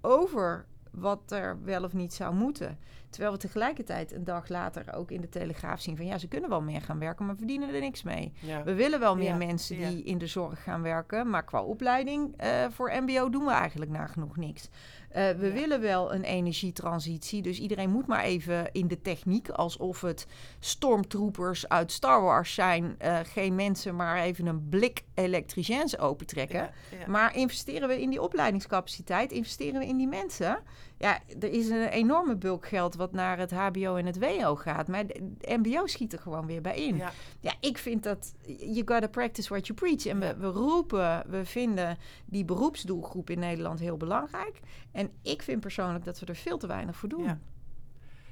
[0.00, 2.78] over wat er wel of niet zou moeten.
[3.10, 6.50] Terwijl we tegelijkertijd een dag later ook in de Telegraaf zien van ja, ze kunnen
[6.50, 8.32] wel meer gaan werken, maar verdienen er niks mee.
[8.64, 12.48] We willen wel meer mensen die in de zorg gaan werken, maar qua opleiding uh,
[12.70, 14.68] voor MBO doen we eigenlijk nagenoeg niks.
[15.16, 20.00] Uh, we willen wel een energietransitie, dus iedereen moet maar even in de techniek, alsof
[20.00, 20.26] het
[20.58, 26.70] stormtroopers uit Star Wars zijn, uh, geen mensen, maar even een blik elektriciens opentrekken.
[27.06, 30.62] Maar investeren we in die opleidingscapaciteit, investeren we in die mensen,
[31.00, 34.88] ja, er is een enorme bulk geld wat naar het HBO en het WO gaat.
[34.88, 36.96] Maar de MBO schiet er gewoon weer bij in.
[36.96, 40.06] Ja, ja ik vind dat you gotta practice what you preach.
[40.06, 44.60] En we, we roepen, we vinden die beroepsdoelgroep in Nederland heel belangrijk.
[44.92, 47.24] En ik vind persoonlijk dat we er veel te weinig voor doen.
[47.24, 47.38] Ja.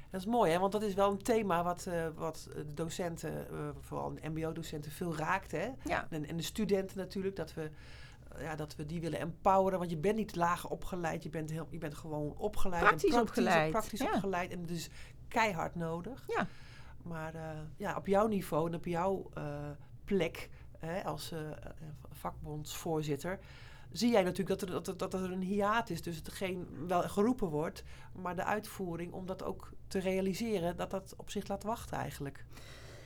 [0.09, 0.59] Dat is mooi, hè?
[0.59, 5.15] want dat is wel een thema wat, uh, wat de docenten, uh, vooral MBO-docenten, veel
[5.15, 5.51] raakt.
[5.51, 5.69] Hè?
[5.83, 6.07] Ja.
[6.09, 7.69] En, en de studenten natuurlijk, dat we
[8.37, 9.79] ja, dat we die willen empoweren.
[9.79, 12.83] Want je bent niet lager opgeleid, je bent, heel, je bent gewoon opgeleid.
[12.83, 13.71] Praktisch, en praktisch opgeleid.
[13.71, 14.89] Praktisch opgeleid en dus
[15.27, 16.23] keihard nodig.
[16.27, 16.47] Ja.
[17.03, 17.41] Maar uh,
[17.77, 19.43] ja, op jouw niveau en op jouw uh,
[20.05, 21.39] plek hè, als uh,
[22.11, 23.39] vakbondsvoorzitter
[23.91, 26.01] zie jij natuurlijk dat er, dat, dat er een hiaat is.
[26.01, 31.13] Dus hetgeen wel geroepen wordt, maar de uitvoering om dat ook te realiseren, dat dat
[31.17, 32.45] op zich laat wachten eigenlijk.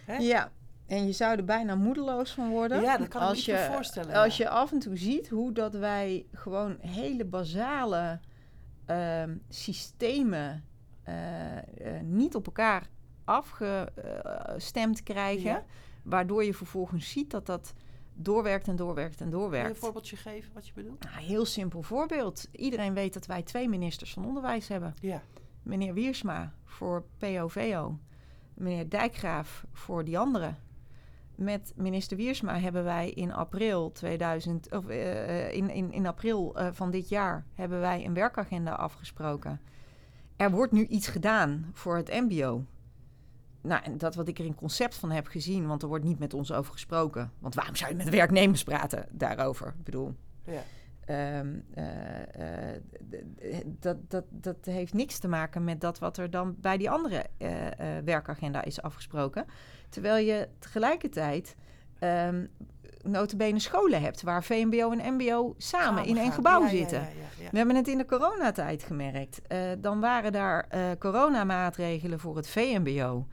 [0.06, 0.16] Hè?
[0.16, 0.52] Ja,
[0.86, 2.82] en je zou er bijna moedeloos van worden.
[2.82, 4.16] Ja, dat kan als ik je, voorstellen.
[4.16, 8.20] Als je af en toe ziet hoe dat wij gewoon hele basale
[8.90, 10.66] uh, systemen
[11.10, 11.16] uh,
[11.56, 12.90] uh, niet op elkaar
[13.26, 15.64] afgestemd krijgen.
[16.04, 17.74] Waardoor je vervolgens ziet dat dat
[18.14, 19.66] doorwerkt en doorwerkt en doorwerkt.
[19.66, 21.04] Kun je een voorbeeldje geven wat je bedoelt?
[21.04, 22.48] Nou, heel simpel voorbeeld.
[22.52, 24.94] Iedereen weet dat wij twee ministers van onderwijs hebben.
[25.02, 25.22] Ja.
[25.64, 28.00] Meneer Wiersma voor POVO.
[28.54, 30.54] Meneer Dijkgraaf voor die andere
[31.36, 36.68] met minister Wiersma hebben wij in april 2000 of uh, in, in, in april uh,
[36.72, 39.62] van dit jaar hebben wij een werkagenda afgesproken.
[40.36, 42.66] Er wordt nu iets gedaan voor het MBO.
[43.62, 46.20] Nou, en dat wat ik er in concept van heb gezien, want er wordt niet
[46.20, 47.32] met ons over gesproken.
[47.40, 49.68] Want waarom zou je met werknemers praten daarover?
[49.68, 50.16] Ik bedoel.
[50.46, 50.64] Ja.
[51.10, 51.86] Um, uh,
[52.40, 56.90] uh, dat, dat, dat heeft niks te maken met dat wat er dan bij die
[56.90, 57.50] andere uh,
[58.06, 59.46] werkagenda is afgesproken.
[59.90, 61.56] Terwijl je tegelijkertijd
[62.00, 62.50] um,
[63.02, 67.08] notabene scholen hebt waar VMBO en MBO samen, in één gebouw zitten.
[67.52, 69.42] We hebben het in de coronatijd gemerkt.
[69.80, 70.68] Dan waren daar
[71.00, 73.28] coronamaatregelen voor het VMBO.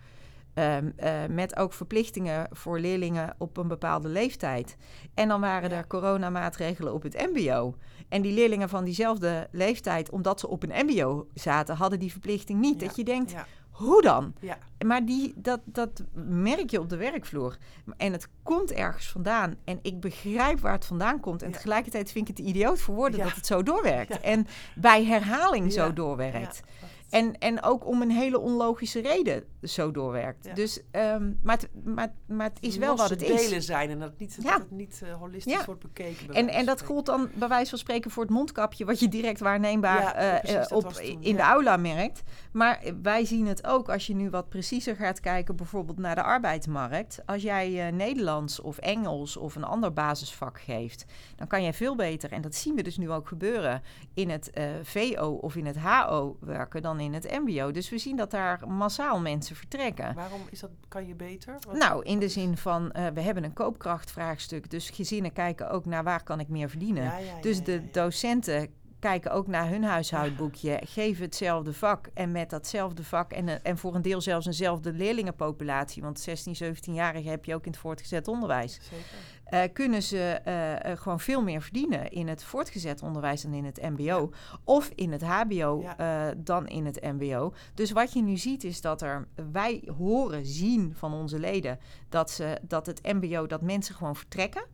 [0.60, 4.76] Um, uh, met ook verplichtingen voor leerlingen op een bepaalde leeftijd.
[5.14, 7.74] En dan waren er coronamaatregelen op het MBO.
[8.08, 12.60] En die leerlingen van diezelfde leeftijd, omdat ze op een MBO zaten, hadden die verplichting
[12.60, 12.80] niet.
[12.80, 13.34] Dat je denkt,
[13.70, 14.34] hoe dan?
[14.40, 14.58] Ja.
[14.86, 17.56] Maar die, dat, dat merk je op de werkvloer.
[17.96, 19.56] En het komt ergens vandaan.
[19.64, 21.42] En ik begrijp waar het vandaan komt.
[21.42, 24.20] En tegelijkertijd vind ik het idioot voor woorden dat het zo doorwerkt.
[24.20, 26.62] En bij herhaling zo doorwerkt.
[27.10, 30.56] En, en ook om een hele onlogische reden zo doorwerkt.
[30.56, 33.42] Dus, um, maar, het, maar, maar het is wel wat het is.
[33.42, 34.58] delen zijn en dat het niet, ja.
[34.58, 36.34] het niet uh, holistisch wordt bekeken.
[36.34, 38.84] En, en dat gold dan bij wijze van spreken voor het mondkapje...
[38.84, 42.22] wat je direct waarneembaar uh, op, in de aula merkt.
[42.52, 45.56] Maar wij zien het ook als je nu wat preciezer gaat kijken...
[45.56, 47.22] bijvoorbeeld naar de arbeidsmarkt.
[47.26, 51.04] Als jij uh, Nederlands of Engels of een ander basisvak geeft...
[51.36, 53.82] dan kan jij veel beter, en dat zien we dus nu ook gebeuren...
[54.14, 54.50] in het
[54.82, 57.70] VO of in het HO werken dan in het MBO.
[57.70, 60.14] Dus we zien dat daar massaal mensen vertrekken.
[60.14, 61.58] Waarom is dat, kan je beter?
[61.72, 64.70] nou, in de zin van, uh, we hebben een koopkrachtvraagstuk.
[64.70, 67.12] Dus gezinnen kijken ook naar waar kan ik meer verdienen.
[67.40, 73.32] dus de docenten kijken ook naar hun huishoudboekje, geven hetzelfde vak en met datzelfde vak
[73.32, 77.64] en, eh, en voor een deel zelfs eenzelfde leerlingenpopulatie, want 16, 17-jarigen heb je ook
[77.64, 78.78] in het voortgezet onderwijs.
[78.82, 79.06] Zeker.
[79.50, 83.82] Uh, kunnen ze uh, gewoon veel meer verdienen in het voortgezet onderwijs dan in het
[83.82, 84.30] MBO.
[84.64, 86.34] Of in het HBO ja.
[86.36, 87.54] dan in het MBO.
[87.74, 92.30] Dus wat je nu ziet is dat er, wij horen, zien van onze leden dat,
[92.30, 94.64] ze, dat het MBO, dat mensen gewoon vertrekken.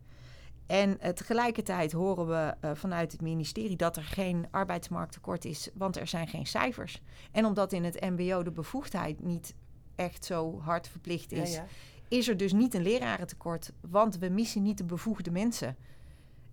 [0.67, 5.97] En uh, tegelijkertijd horen we uh, vanuit het ministerie dat er geen arbeidsmarkttekort is, want
[5.97, 7.03] er zijn geen cijfers.
[7.33, 9.55] En omdat in het MBO de bevoegdheid niet
[9.95, 11.67] echt zo hard verplicht is, ja, ja.
[12.09, 15.77] Is er dus niet een lerarentekort, want we missen niet de bevoegde mensen.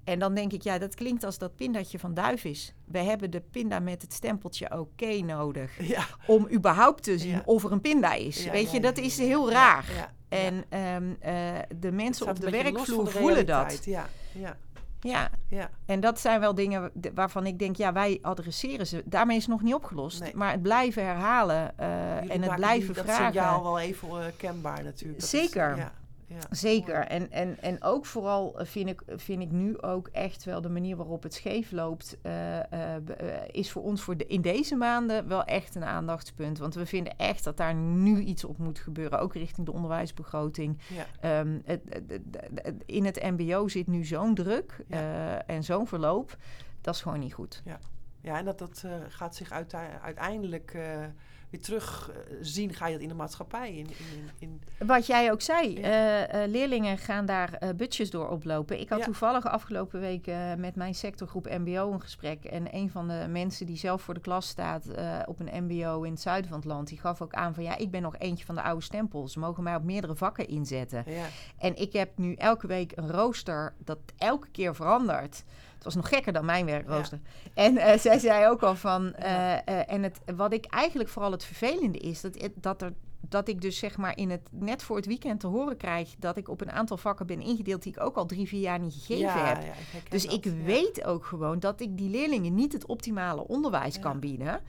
[0.03, 2.73] En dan denk ik, ja, dat klinkt als dat pindatje van duif is.
[2.85, 5.71] We hebben de pinda met het stempeltje oké nodig.
[5.93, 6.05] Ja.
[6.27, 7.41] Om überhaupt te zien ja.
[7.45, 8.49] of er een pinda is.
[8.49, 10.13] Weet je, dat is heel raar.
[10.29, 13.85] En um, uh, de mensen op de werkvloer voelen dat.
[13.85, 14.09] Ja.
[14.33, 14.57] Ja.
[15.03, 15.29] Ja.
[15.49, 19.01] ja, en dat zijn wel dingen waarvan ik denk, ja, wij adresseren ze.
[19.05, 20.19] Daarmee is het nog niet opgelost.
[20.19, 20.35] Nee.
[20.35, 23.23] Maar het blijven herhalen uh, en het blijven die, vragen.
[23.23, 25.19] Dat signaal wel even uh, kenbaar natuurlijk.
[25.19, 25.71] Dat Zeker.
[25.71, 25.91] Is, ja.
[26.33, 26.95] Ja, Zeker.
[27.07, 30.69] En, en, en ook vooral eh, vind ik, vind ik nu ook echt wel de
[30.69, 32.95] manier waarop het scheef loopt, uh, uh,
[33.51, 36.57] is voor ons voor de, in deze maanden wel echt een aandachtspunt.
[36.57, 40.79] Want we vinden echt dat daar nu iets op moet gebeuren, ook richting de onderwijsbegroting.
[41.21, 41.39] Ja.
[41.39, 42.21] Um, het, het,
[42.55, 45.45] het, in het MBO zit nu zo'n druk ja.
[45.45, 46.37] en zo'n verloop,
[46.81, 47.61] dat is gewoon niet goed.
[47.65, 47.79] Ja,
[48.23, 49.51] ja en dat, dat gaat zich
[50.01, 50.75] uiteindelijk
[51.53, 53.73] weer terug eh, zien, ga je dat in de maatschappij.
[53.73, 58.29] In, in, in Wat jij ook zei, eh, eh, leerlingen gaan daar uh, budgets door
[58.29, 58.79] oplopen.
[58.79, 62.43] Ik had toevallig afgelopen week met mijn sectorgroep MBO een gesprek.
[62.43, 64.87] En een van de mensen die zelf voor de klas staat
[65.25, 67.77] op een MBO in het zuiden van het land, die gaf ook aan van ja,
[67.77, 69.33] ik ben nog eentje van de oude stempels.
[69.33, 71.03] Ze mogen mij op meerdere vakken inzetten.
[71.07, 71.25] Ja.
[71.57, 75.43] En ik heb nu elke week een rooster dat elke keer verandert.
[75.83, 77.19] Het was nog gekker dan mijn werkrooster.
[77.53, 79.13] En uh, zij zei ook al van...
[79.19, 82.21] Uh, uh, en het, wat ik eigenlijk vooral het vervelende is...
[82.21, 82.93] dat, dat er
[83.29, 86.37] dat ik dus zeg maar in het net voor het weekend te horen krijg dat
[86.37, 88.93] ik op een aantal vakken ben ingedeeld die ik ook al drie, vier jaar niet
[88.93, 89.61] gegeven ja, heb.
[89.61, 93.47] Ja, ik dus dat, ik weet ook gewoon dat ik die leerlingen niet het optimale
[93.47, 94.61] onderwijs kan bieden.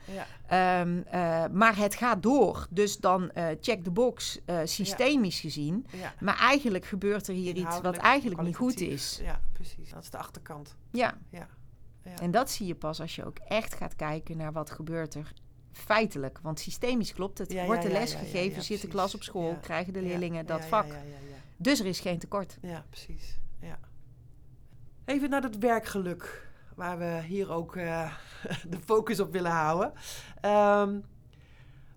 [0.51, 2.67] Um, uh, maar het gaat door.
[2.69, 5.85] Dus dan uh, check de box uh, systemisch gezien.
[6.19, 9.19] Maar eigenlijk gebeurt er hier iets wat eigenlijk niet goed is.
[9.23, 9.89] Ja, precies.
[9.89, 10.75] Dat is de achterkant.
[10.91, 11.17] Ja.
[11.29, 11.47] ja.
[12.21, 15.33] En dat zie je pas als je ook echt gaat kijken naar wat gebeurt er
[15.77, 16.39] feitelijk.
[16.41, 17.65] Want systemisch klopt het.
[17.65, 20.85] Wordt de les gegeven, zit de klas op school, krijgen de leerlingen dat vak.
[21.57, 22.57] Dus er is geen tekort.
[22.61, 23.39] Ja, precies.
[23.59, 23.79] Ja.
[25.05, 28.13] Even naar het werkgeluk, waar we hier ook uh,
[28.69, 29.93] de focus op willen houden.
[30.41, 31.03] Um,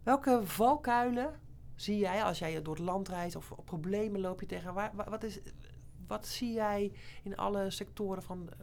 [0.02, 1.40] welke valkuilen
[1.74, 4.74] zie jij als jij door het land reist of problemen loop je tegen?
[4.74, 5.38] Waar, wat, is,
[6.06, 8.58] wat zie jij in alle sectoren van eh,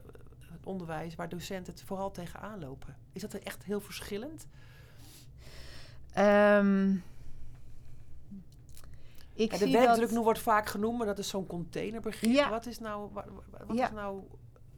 [0.52, 2.98] het onderwijs waar docenten het vooral tegenaan lopen?
[3.12, 4.48] Is dat echt heel verschillend?
[6.18, 7.04] Um,
[9.34, 12.32] ik de werkdruk nu wordt vaak genoemd, maar dat is zo'n containerbegrip.
[12.32, 12.50] Ja.
[12.50, 13.10] Wat is nou...
[13.14, 13.26] Wat,
[13.68, 13.86] wat ja.
[13.86, 14.22] is nou,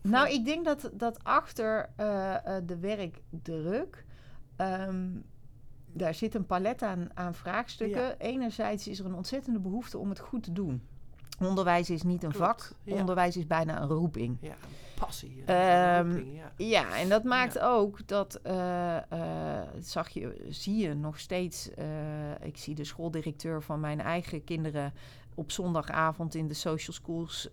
[0.01, 4.05] nou, ik denk dat, dat achter uh, uh, de werkdruk...
[4.61, 5.23] Um,
[5.93, 8.01] daar zit een palet aan, aan vraagstukken.
[8.01, 8.17] Ja.
[8.17, 10.87] Enerzijds is er een ontzettende behoefte om het goed te doen.
[11.39, 14.37] Onderwijs is niet een vak, onderwijs is bijna een roeping.
[14.41, 14.55] Ja,
[14.99, 15.43] passie.
[15.45, 16.51] Roeping, ja.
[16.57, 16.97] ja.
[16.97, 18.97] en dat maakt ook dat, uh,
[19.79, 21.69] zag je, zie je nog steeds,
[22.41, 24.93] ik zie de schooldirecteur van mijn eigen kinderen
[25.35, 27.49] op zondagavond in de social schools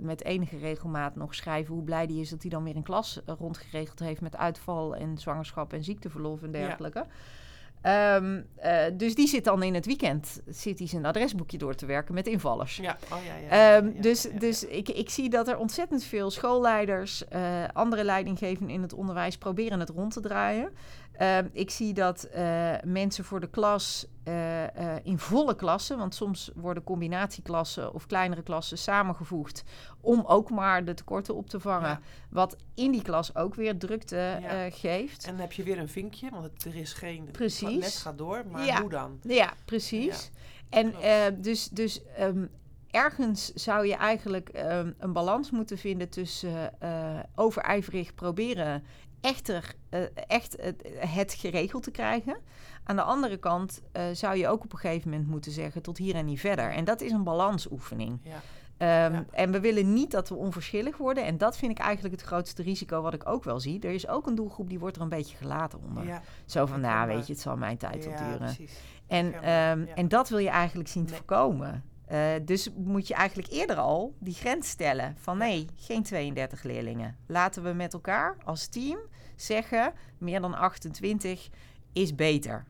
[0.00, 3.20] met enige regelmaat nog schrijven hoe blij die is dat hij dan weer een klas
[3.26, 6.98] rondgeregeld heeft met uitval en zwangerschap en ziekteverlof en dergelijke.
[6.98, 7.06] Ja.
[7.86, 11.86] Um, uh, dus die zit dan in het weekend zit hij zijn adresboekje door te
[11.86, 12.76] werken met invallers.
[12.76, 13.76] Ja, oh ja, ja.
[13.76, 18.82] Um, dus dus Ik, ik zie dat er ontzettend veel schoolleiders, uh, andere leidinggevenden in
[18.82, 20.70] het onderwijs proberen het rond te draaien.
[21.20, 26.14] Ehm, ik zie dat uh, mensen voor de klas uh, uh, in volle klassen, want
[26.14, 29.64] soms worden combinatieklassen of kleinere klassen samengevoegd
[30.00, 31.88] om ook maar de tekorten op te vangen.
[31.88, 32.00] Ja.
[32.30, 34.70] Wat in die klas ook weer drukte ja.
[34.70, 35.24] geeft.
[35.24, 37.28] En dan heb je weer een vinkje, want het, er is geen.
[37.32, 37.68] Precies.
[37.68, 38.80] Het net gaat door, maar ja.
[38.80, 39.18] hoe dan?
[39.22, 40.30] Ja, precies.
[40.68, 40.94] En
[41.40, 42.50] dus, dus um,
[42.90, 46.72] ergens zou je eigenlijk um, een balans moeten vinden tussen
[47.34, 48.82] overijverig proberen
[49.20, 52.36] echter, uh, echt het, het, geregeld te krijgen.
[52.84, 55.98] Aan de andere kant uh, zou je ook op een gegeven moment moeten zeggen tot
[55.98, 56.72] hier en niet verder.
[56.72, 58.20] En dat is een balansoefening.
[58.22, 58.40] Ja.
[58.82, 59.24] Um, ja.
[59.30, 61.24] En we willen niet dat we onverschillig worden.
[61.24, 63.80] En dat vind ik eigenlijk het grootste risico wat ik ook wel zie.
[63.80, 66.06] Er is ook een doelgroep die wordt er een beetje gelaten onder.
[66.06, 66.22] Ja.
[66.44, 68.56] Zo van, nou weet je, het zal mijn tijd wel duren.
[69.06, 71.84] En, um, en dat wil je eigenlijk zien te voorkomen.
[72.12, 77.16] Uh, dus moet je eigenlijk eerder al die grens stellen van nee, geen 32 leerlingen.
[77.26, 78.98] Laten we met elkaar als team
[79.36, 81.48] zeggen meer dan 28
[81.92, 82.64] is beter.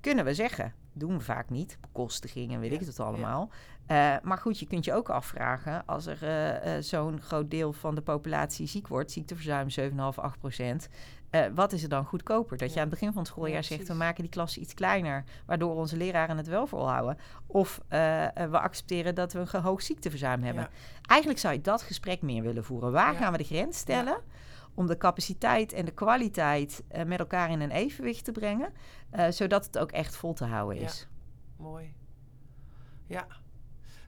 [0.00, 0.74] Kunnen we zeggen.
[0.92, 1.78] Doen we vaak niet.
[1.80, 3.50] Bekostiging en weet ja, ik het allemaal.
[3.50, 3.56] Ja.
[3.86, 5.86] Uh, maar goed, je kunt je ook afvragen...
[5.86, 9.10] als er uh, uh, zo'n groot deel van de populatie ziek wordt...
[9.10, 10.88] ziekteverzuim 7,5, 8 procent...
[11.34, 12.56] Uh, wat is er dan goedkoper?
[12.56, 14.74] Dat je aan het begin van het schooljaar ja, zegt: we maken die klassen iets
[14.74, 17.18] kleiner, waardoor onze leraren het wel volhouden.
[17.46, 17.88] Of uh,
[18.28, 20.62] we accepteren dat we een hoog ziekteverzuim hebben.
[20.62, 20.70] Ja.
[21.02, 22.92] Eigenlijk zou je dat gesprek meer willen voeren.
[22.92, 24.20] Waar gaan we de grens stellen?
[24.74, 28.72] Om de capaciteit en de kwaliteit uh, met elkaar in een evenwicht te brengen,
[29.28, 31.08] zodat het ook echt vol te houden is.
[31.56, 31.94] Mooi.
[33.06, 33.26] Ja,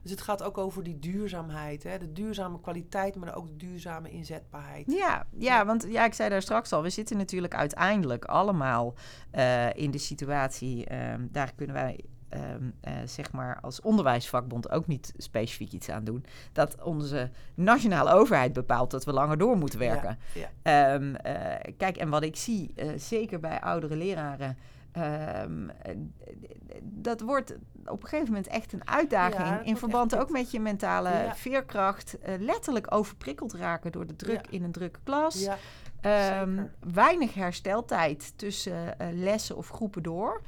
[0.01, 1.97] dus het gaat ook over die duurzaamheid, hè?
[1.97, 4.91] de duurzame kwaliteit, maar ook de duurzame inzetbaarheid.
[4.91, 8.93] Ja, ja, want ja, ik zei daar straks al, we zitten natuurlijk uiteindelijk allemaal
[9.35, 11.99] uh, in de situatie, uh, daar kunnen wij
[12.33, 16.25] Um, uh, zeg maar als onderwijsvakbond ook niet specifiek iets aan doen.
[16.51, 20.17] Dat onze nationale overheid bepaalt dat we langer door moeten werken.
[20.33, 20.93] Ja, ja.
[20.93, 24.57] Um, uh, kijk, en wat ik zie, uh, zeker bij oudere leraren.
[24.97, 25.71] Um,
[26.81, 27.55] dat wordt
[27.85, 29.47] op een gegeven moment echt een uitdaging.
[29.47, 31.35] Ja, in verband ook met je mentale ja.
[31.35, 32.17] veerkracht.
[32.21, 34.51] Uh, letterlijk overprikkeld raken door de druk ja.
[34.51, 35.49] in een drukke klas.
[36.41, 40.41] Um, weinig hersteltijd tussen uh, lessen of groepen door.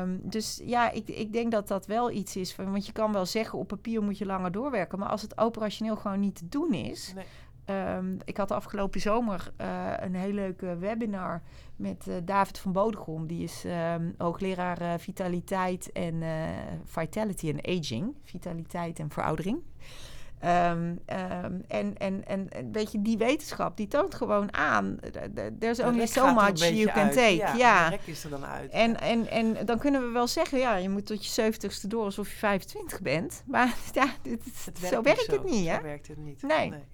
[0.00, 2.54] Um, dus ja, ik, ik denk dat dat wel iets is.
[2.54, 4.98] Van, want je kan wel zeggen, op papier moet je langer doorwerken.
[4.98, 7.12] Maar als het operationeel gewoon niet te doen is.
[7.14, 7.24] Nee.
[7.70, 11.42] Um, ik had afgelopen zomer uh, een heel leuke webinar
[11.76, 13.26] met uh, David van Bodegom.
[13.26, 16.22] Die is um, hoogleraar uh, vitaliteit en
[16.84, 18.14] vitality en aging.
[18.24, 19.62] Vitaliteit en veroudering.
[20.44, 24.98] Um, um, en, en, en weet je, die wetenschap die toont gewoon aan.
[25.58, 27.12] There's only so much you can uit.
[27.12, 27.34] take.
[27.34, 27.98] Ja, ja.
[28.04, 28.70] is er dan uit.
[28.70, 28.98] En, ja.
[28.98, 32.30] en, en dan kunnen we wel zeggen, ja, je moet tot je zeventigste door alsof
[32.30, 33.42] je 25 bent.
[33.46, 35.32] Maar ja, dit, het zo werkt zo.
[35.32, 35.76] het niet, hè?
[35.76, 36.42] Zo werkt het niet.
[36.42, 36.70] Nee.
[36.70, 36.84] nee.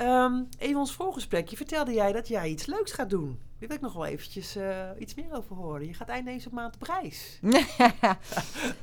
[0.00, 3.38] Um, even ons voorgesprekje vertelde jij dat jij iets leuks gaat doen.
[3.64, 5.86] Daar wil ik nog wel eventjes uh, iets meer over horen.
[5.86, 7.38] Je gaat eind deze maand op reis.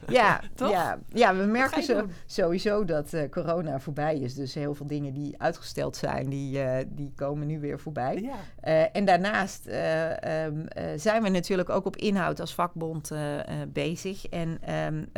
[0.08, 4.34] ja, ja, ja, we merken zo, sowieso dat uh, corona voorbij is.
[4.34, 8.22] Dus heel veel dingen die uitgesteld zijn, die, uh, die komen nu weer voorbij.
[8.62, 8.90] Ja.
[8.92, 10.66] en daarnaast um,
[10.96, 13.12] zijn we natuurlijk ook op inhoud als vakbond
[13.68, 14.28] bezig.
[14.28, 15.10] En um,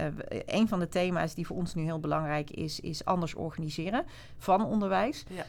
[0.46, 4.06] een van de thema's die voor ons nu heel belangrijk is, is anders organiseren
[4.38, 5.24] van onderwijs.
[5.30, 5.46] Ja.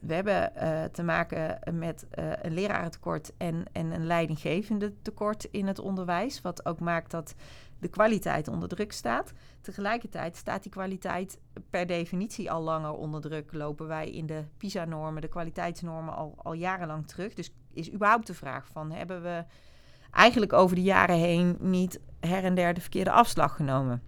[0.00, 0.52] we hebben
[0.92, 2.06] te maken met
[2.42, 6.40] een lerarentekort en, en een leidinggevende tekort in het onderwijs.
[6.40, 7.34] Wat ook maakt dat
[7.78, 9.32] de kwaliteit onder druk staat.
[9.60, 11.38] Tegelijkertijd staat die kwaliteit
[11.70, 13.52] per definitie al langer onder druk.
[13.52, 17.34] Lopen wij in de PISA-normen, de kwaliteitsnormen al, al jarenlang terug.
[17.34, 19.44] Dus is überhaupt de vraag van hebben we
[20.10, 24.02] eigenlijk over de jaren heen niet her en der de verkeerde afslag genomen?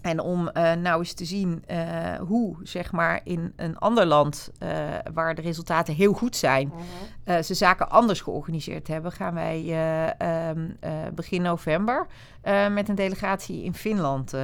[0.00, 4.50] En om uh, nou eens te zien uh, hoe, zeg maar, in een ander land
[4.62, 4.68] uh,
[5.14, 6.72] waar de resultaten heel goed zijn,
[7.24, 7.42] -huh.
[7.42, 9.76] ze zaken anders georganiseerd hebben, gaan wij
[10.50, 10.76] um,
[11.14, 12.06] begin november
[12.70, 14.34] met een delegatie in Finland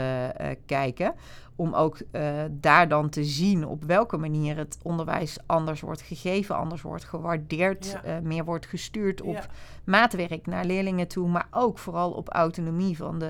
[0.66, 1.14] kijken
[1.58, 6.56] om ook uh, daar dan te zien op welke manier het onderwijs anders wordt gegeven,
[6.56, 8.16] anders wordt gewaardeerd, ja.
[8.16, 9.46] uh, meer wordt gestuurd op ja.
[9.84, 13.22] maatwerk naar leerlingen toe, maar ook vooral op autonomie van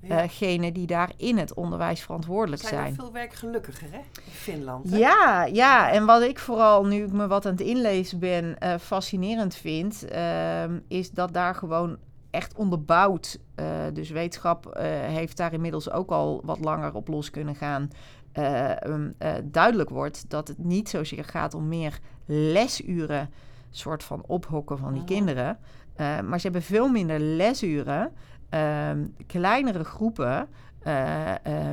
[0.00, 2.74] degenen uh die daar in het onderwijs verantwoordelijk zijn.
[2.74, 3.98] zijn veel werk gelukkiger hè?
[3.98, 4.90] in Finland.
[4.90, 4.96] Hè?
[4.96, 9.54] Ja, ja, en wat ik vooral, nu ik me wat aan het inlezen ben, fascinerend
[9.54, 11.98] vind, ehm, is dat daar gewoon
[12.30, 13.38] echt onderbouwd.
[13.56, 17.90] Uh, dus wetenschap uh, heeft daar inmiddels ook al wat langer op los kunnen gaan.
[18.38, 19.14] Uh, um,
[19.44, 23.30] duidelijk wordt dat het niet zozeer gaat om meer lesuren,
[23.70, 25.58] soort van ophokken van die kinderen.
[25.96, 28.12] maar ze hebben veel minder lesuren,
[28.48, 30.48] ehm, kleinere groepen,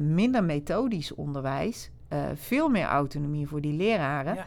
[0.01, 1.91] minder methodisch onderwijs,
[2.33, 4.37] veel meer autonomie voor die leraren.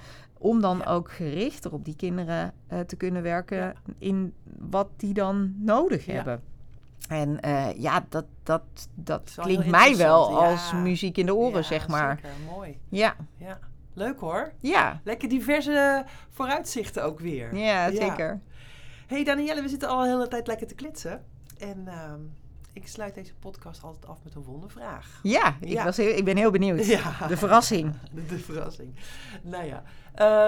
[0.42, 3.72] Om dan ook gerichter op die kinderen uh, te kunnen werken ja.
[3.98, 6.12] in wat die dan nodig ja.
[6.12, 6.42] hebben.
[7.08, 8.62] En uh, ja, dat, dat,
[8.94, 12.18] dat klinkt mij wel als muziek in de oren, zeg maar.
[12.22, 12.78] Zeker, mooi.
[12.88, 13.16] Ja.
[13.36, 13.58] ja.
[13.94, 14.52] Leuk hoor.
[14.60, 15.00] Ja.
[15.04, 17.56] Lekker diverse vooruitzichten ook weer.
[17.56, 18.40] Ja, zeker.
[19.06, 21.24] hey Danielle, we zitten al een hele tijd lekker te klitsen.
[21.58, 22.12] En uh,
[22.80, 25.20] ik sluit deze podcast altijd af met een wondervraag.
[25.22, 25.84] Ja, ik, ja.
[25.84, 26.86] Was heel, ik ben heel benieuwd.
[26.86, 27.26] Ja.
[27.26, 27.94] De verrassing.
[28.12, 28.94] De, de verrassing.
[29.42, 29.82] Nou ja,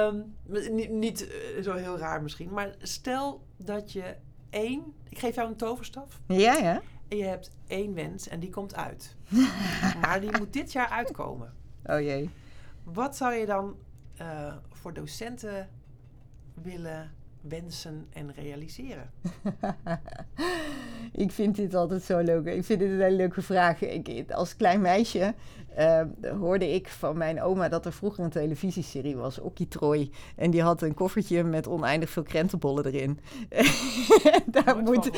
[0.09, 0.35] um,
[0.75, 4.17] niet, niet uh, zo heel raar misschien, maar stel dat je
[4.51, 4.95] één...
[5.09, 6.21] Ik geef jou een toverstaf.
[6.27, 6.83] Ja, ja.
[7.09, 9.17] En je hebt één wens en die komt uit.
[10.03, 11.53] maar die moet dit jaar uitkomen.
[11.85, 12.31] Oh jee.
[12.85, 13.77] Wat zou je dan
[14.21, 15.69] uh, voor docenten
[16.55, 17.11] willen
[17.43, 19.11] wensen en realiseren?
[21.25, 22.47] ik vind dit altijd zo leuk.
[22.47, 23.81] Ik vind dit een hele leuke vraag.
[23.81, 25.35] Ik, als klein meisje
[25.79, 26.01] uh,
[26.39, 30.11] hoorde ik van mijn oma dat er vroeger een televisieserie was, Okkie Troy.
[30.37, 33.19] En die had een koffertje met oneindig veel krentenbollen erin.
[34.65, 35.11] Daar moet...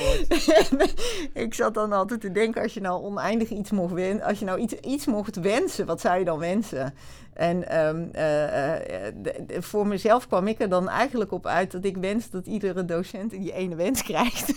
[1.44, 4.44] ik zat dan altijd te denken, als je nou oneindig iets mocht wensen, als je
[4.44, 6.94] nou iets, iets mocht wensen, wat zou je dan wensen?
[7.34, 11.96] En um, uh, uh, voor mezelf kwam ik er dan eigenlijk op uit dat ik
[11.96, 14.52] wens dat iedere docent die ene wens krijgt.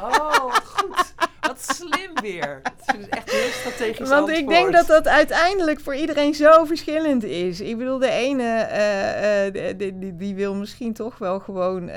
[0.00, 1.14] Oh, goed.
[1.46, 2.60] Wat slim weer.
[2.62, 4.38] Het is echt heel strategisch Want antwoord.
[4.38, 7.60] ik denk dat dat uiteindelijk voor iedereen zo verschillend is.
[7.60, 11.94] Ik bedoel, de ene uh, uh, die, die, die, wil misschien toch wel gewoon uh,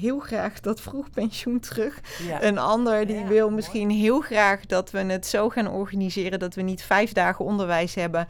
[0.00, 2.00] heel graag dat vroeg pensioen terug.
[2.28, 2.42] Ja.
[2.42, 3.54] Een ander die ja, wil mooi.
[3.54, 7.94] misschien heel graag dat we het zo gaan organiseren dat we niet vijf dagen onderwijs
[7.94, 8.28] hebben.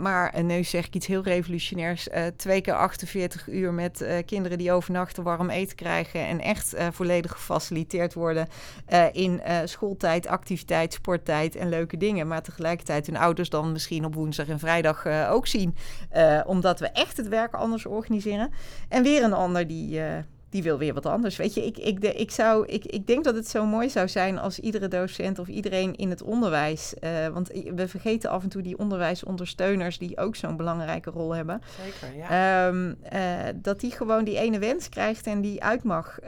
[0.00, 4.72] maar, en nu zeg ik iets heel revolutionairs, twee keer 48 uur met kinderen die
[4.72, 8.48] overnachten warm eten krijgen en echt volledig gefaciliteerd worden
[9.12, 12.26] in schooltijd, activiteit, sporttijd en leuke dingen.
[12.26, 15.76] Maar tegelijkertijd hun ouders dan misschien op woensdag en vrijdag uh, ook zien.
[16.16, 18.52] Uh, omdat we echt het werk anders organiseren.
[18.88, 20.04] En weer een ander die, uh,
[20.50, 21.36] die wil weer wat anders.
[21.36, 24.08] Weet je, ik, ik, de, ik, zou, ik, ik denk dat het zo mooi zou
[24.08, 26.94] zijn als iedere docent of iedereen in het onderwijs.
[27.32, 31.60] want we vergeten af en toe die onderwijsondersteuners die ook zo'n belangrijke rol hebben.
[31.84, 32.66] Zeker, ja.
[32.66, 32.98] Um,
[33.56, 36.18] dat die gewoon die ene wens krijgt en die uit mag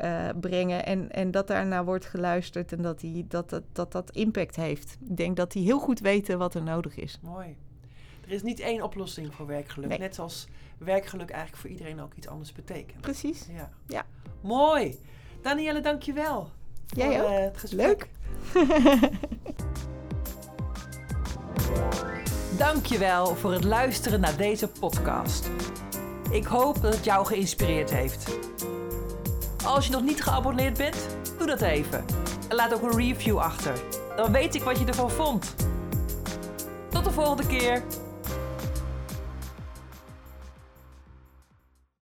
[0.40, 0.84] brengen.
[0.86, 4.96] En, en dat daarnaar wordt geluisterd en dat, die, dat, dat, dat dat impact heeft.
[5.08, 7.18] Ik denk dat die heel goed weten wat er nodig is.
[7.22, 7.56] Mooi.
[8.26, 9.88] Er is niet één oplossing voor werkgeluk.
[9.88, 9.98] Nee.
[9.98, 10.46] Net zoals
[10.84, 13.00] werkgeluk eigenlijk voor iedereen ook iets anders betekent.
[13.00, 13.46] Precies.
[13.52, 13.70] Ja.
[13.86, 14.04] ja.
[14.40, 15.00] Mooi.
[15.42, 16.50] Danielle, dankjewel.
[16.86, 17.30] Jij voor, ook.
[17.30, 18.08] Uh, het gesprek.
[18.52, 18.70] Leuk.
[22.58, 25.50] dankjewel voor het luisteren naar deze podcast.
[26.30, 28.38] Ik hoop dat het jou geïnspireerd heeft.
[29.64, 32.04] Als je nog niet geabonneerd bent, doe dat even.
[32.48, 33.82] En laat ook een review achter.
[34.16, 35.54] Dan weet ik wat je ervan vond.
[36.90, 37.82] Tot de volgende keer.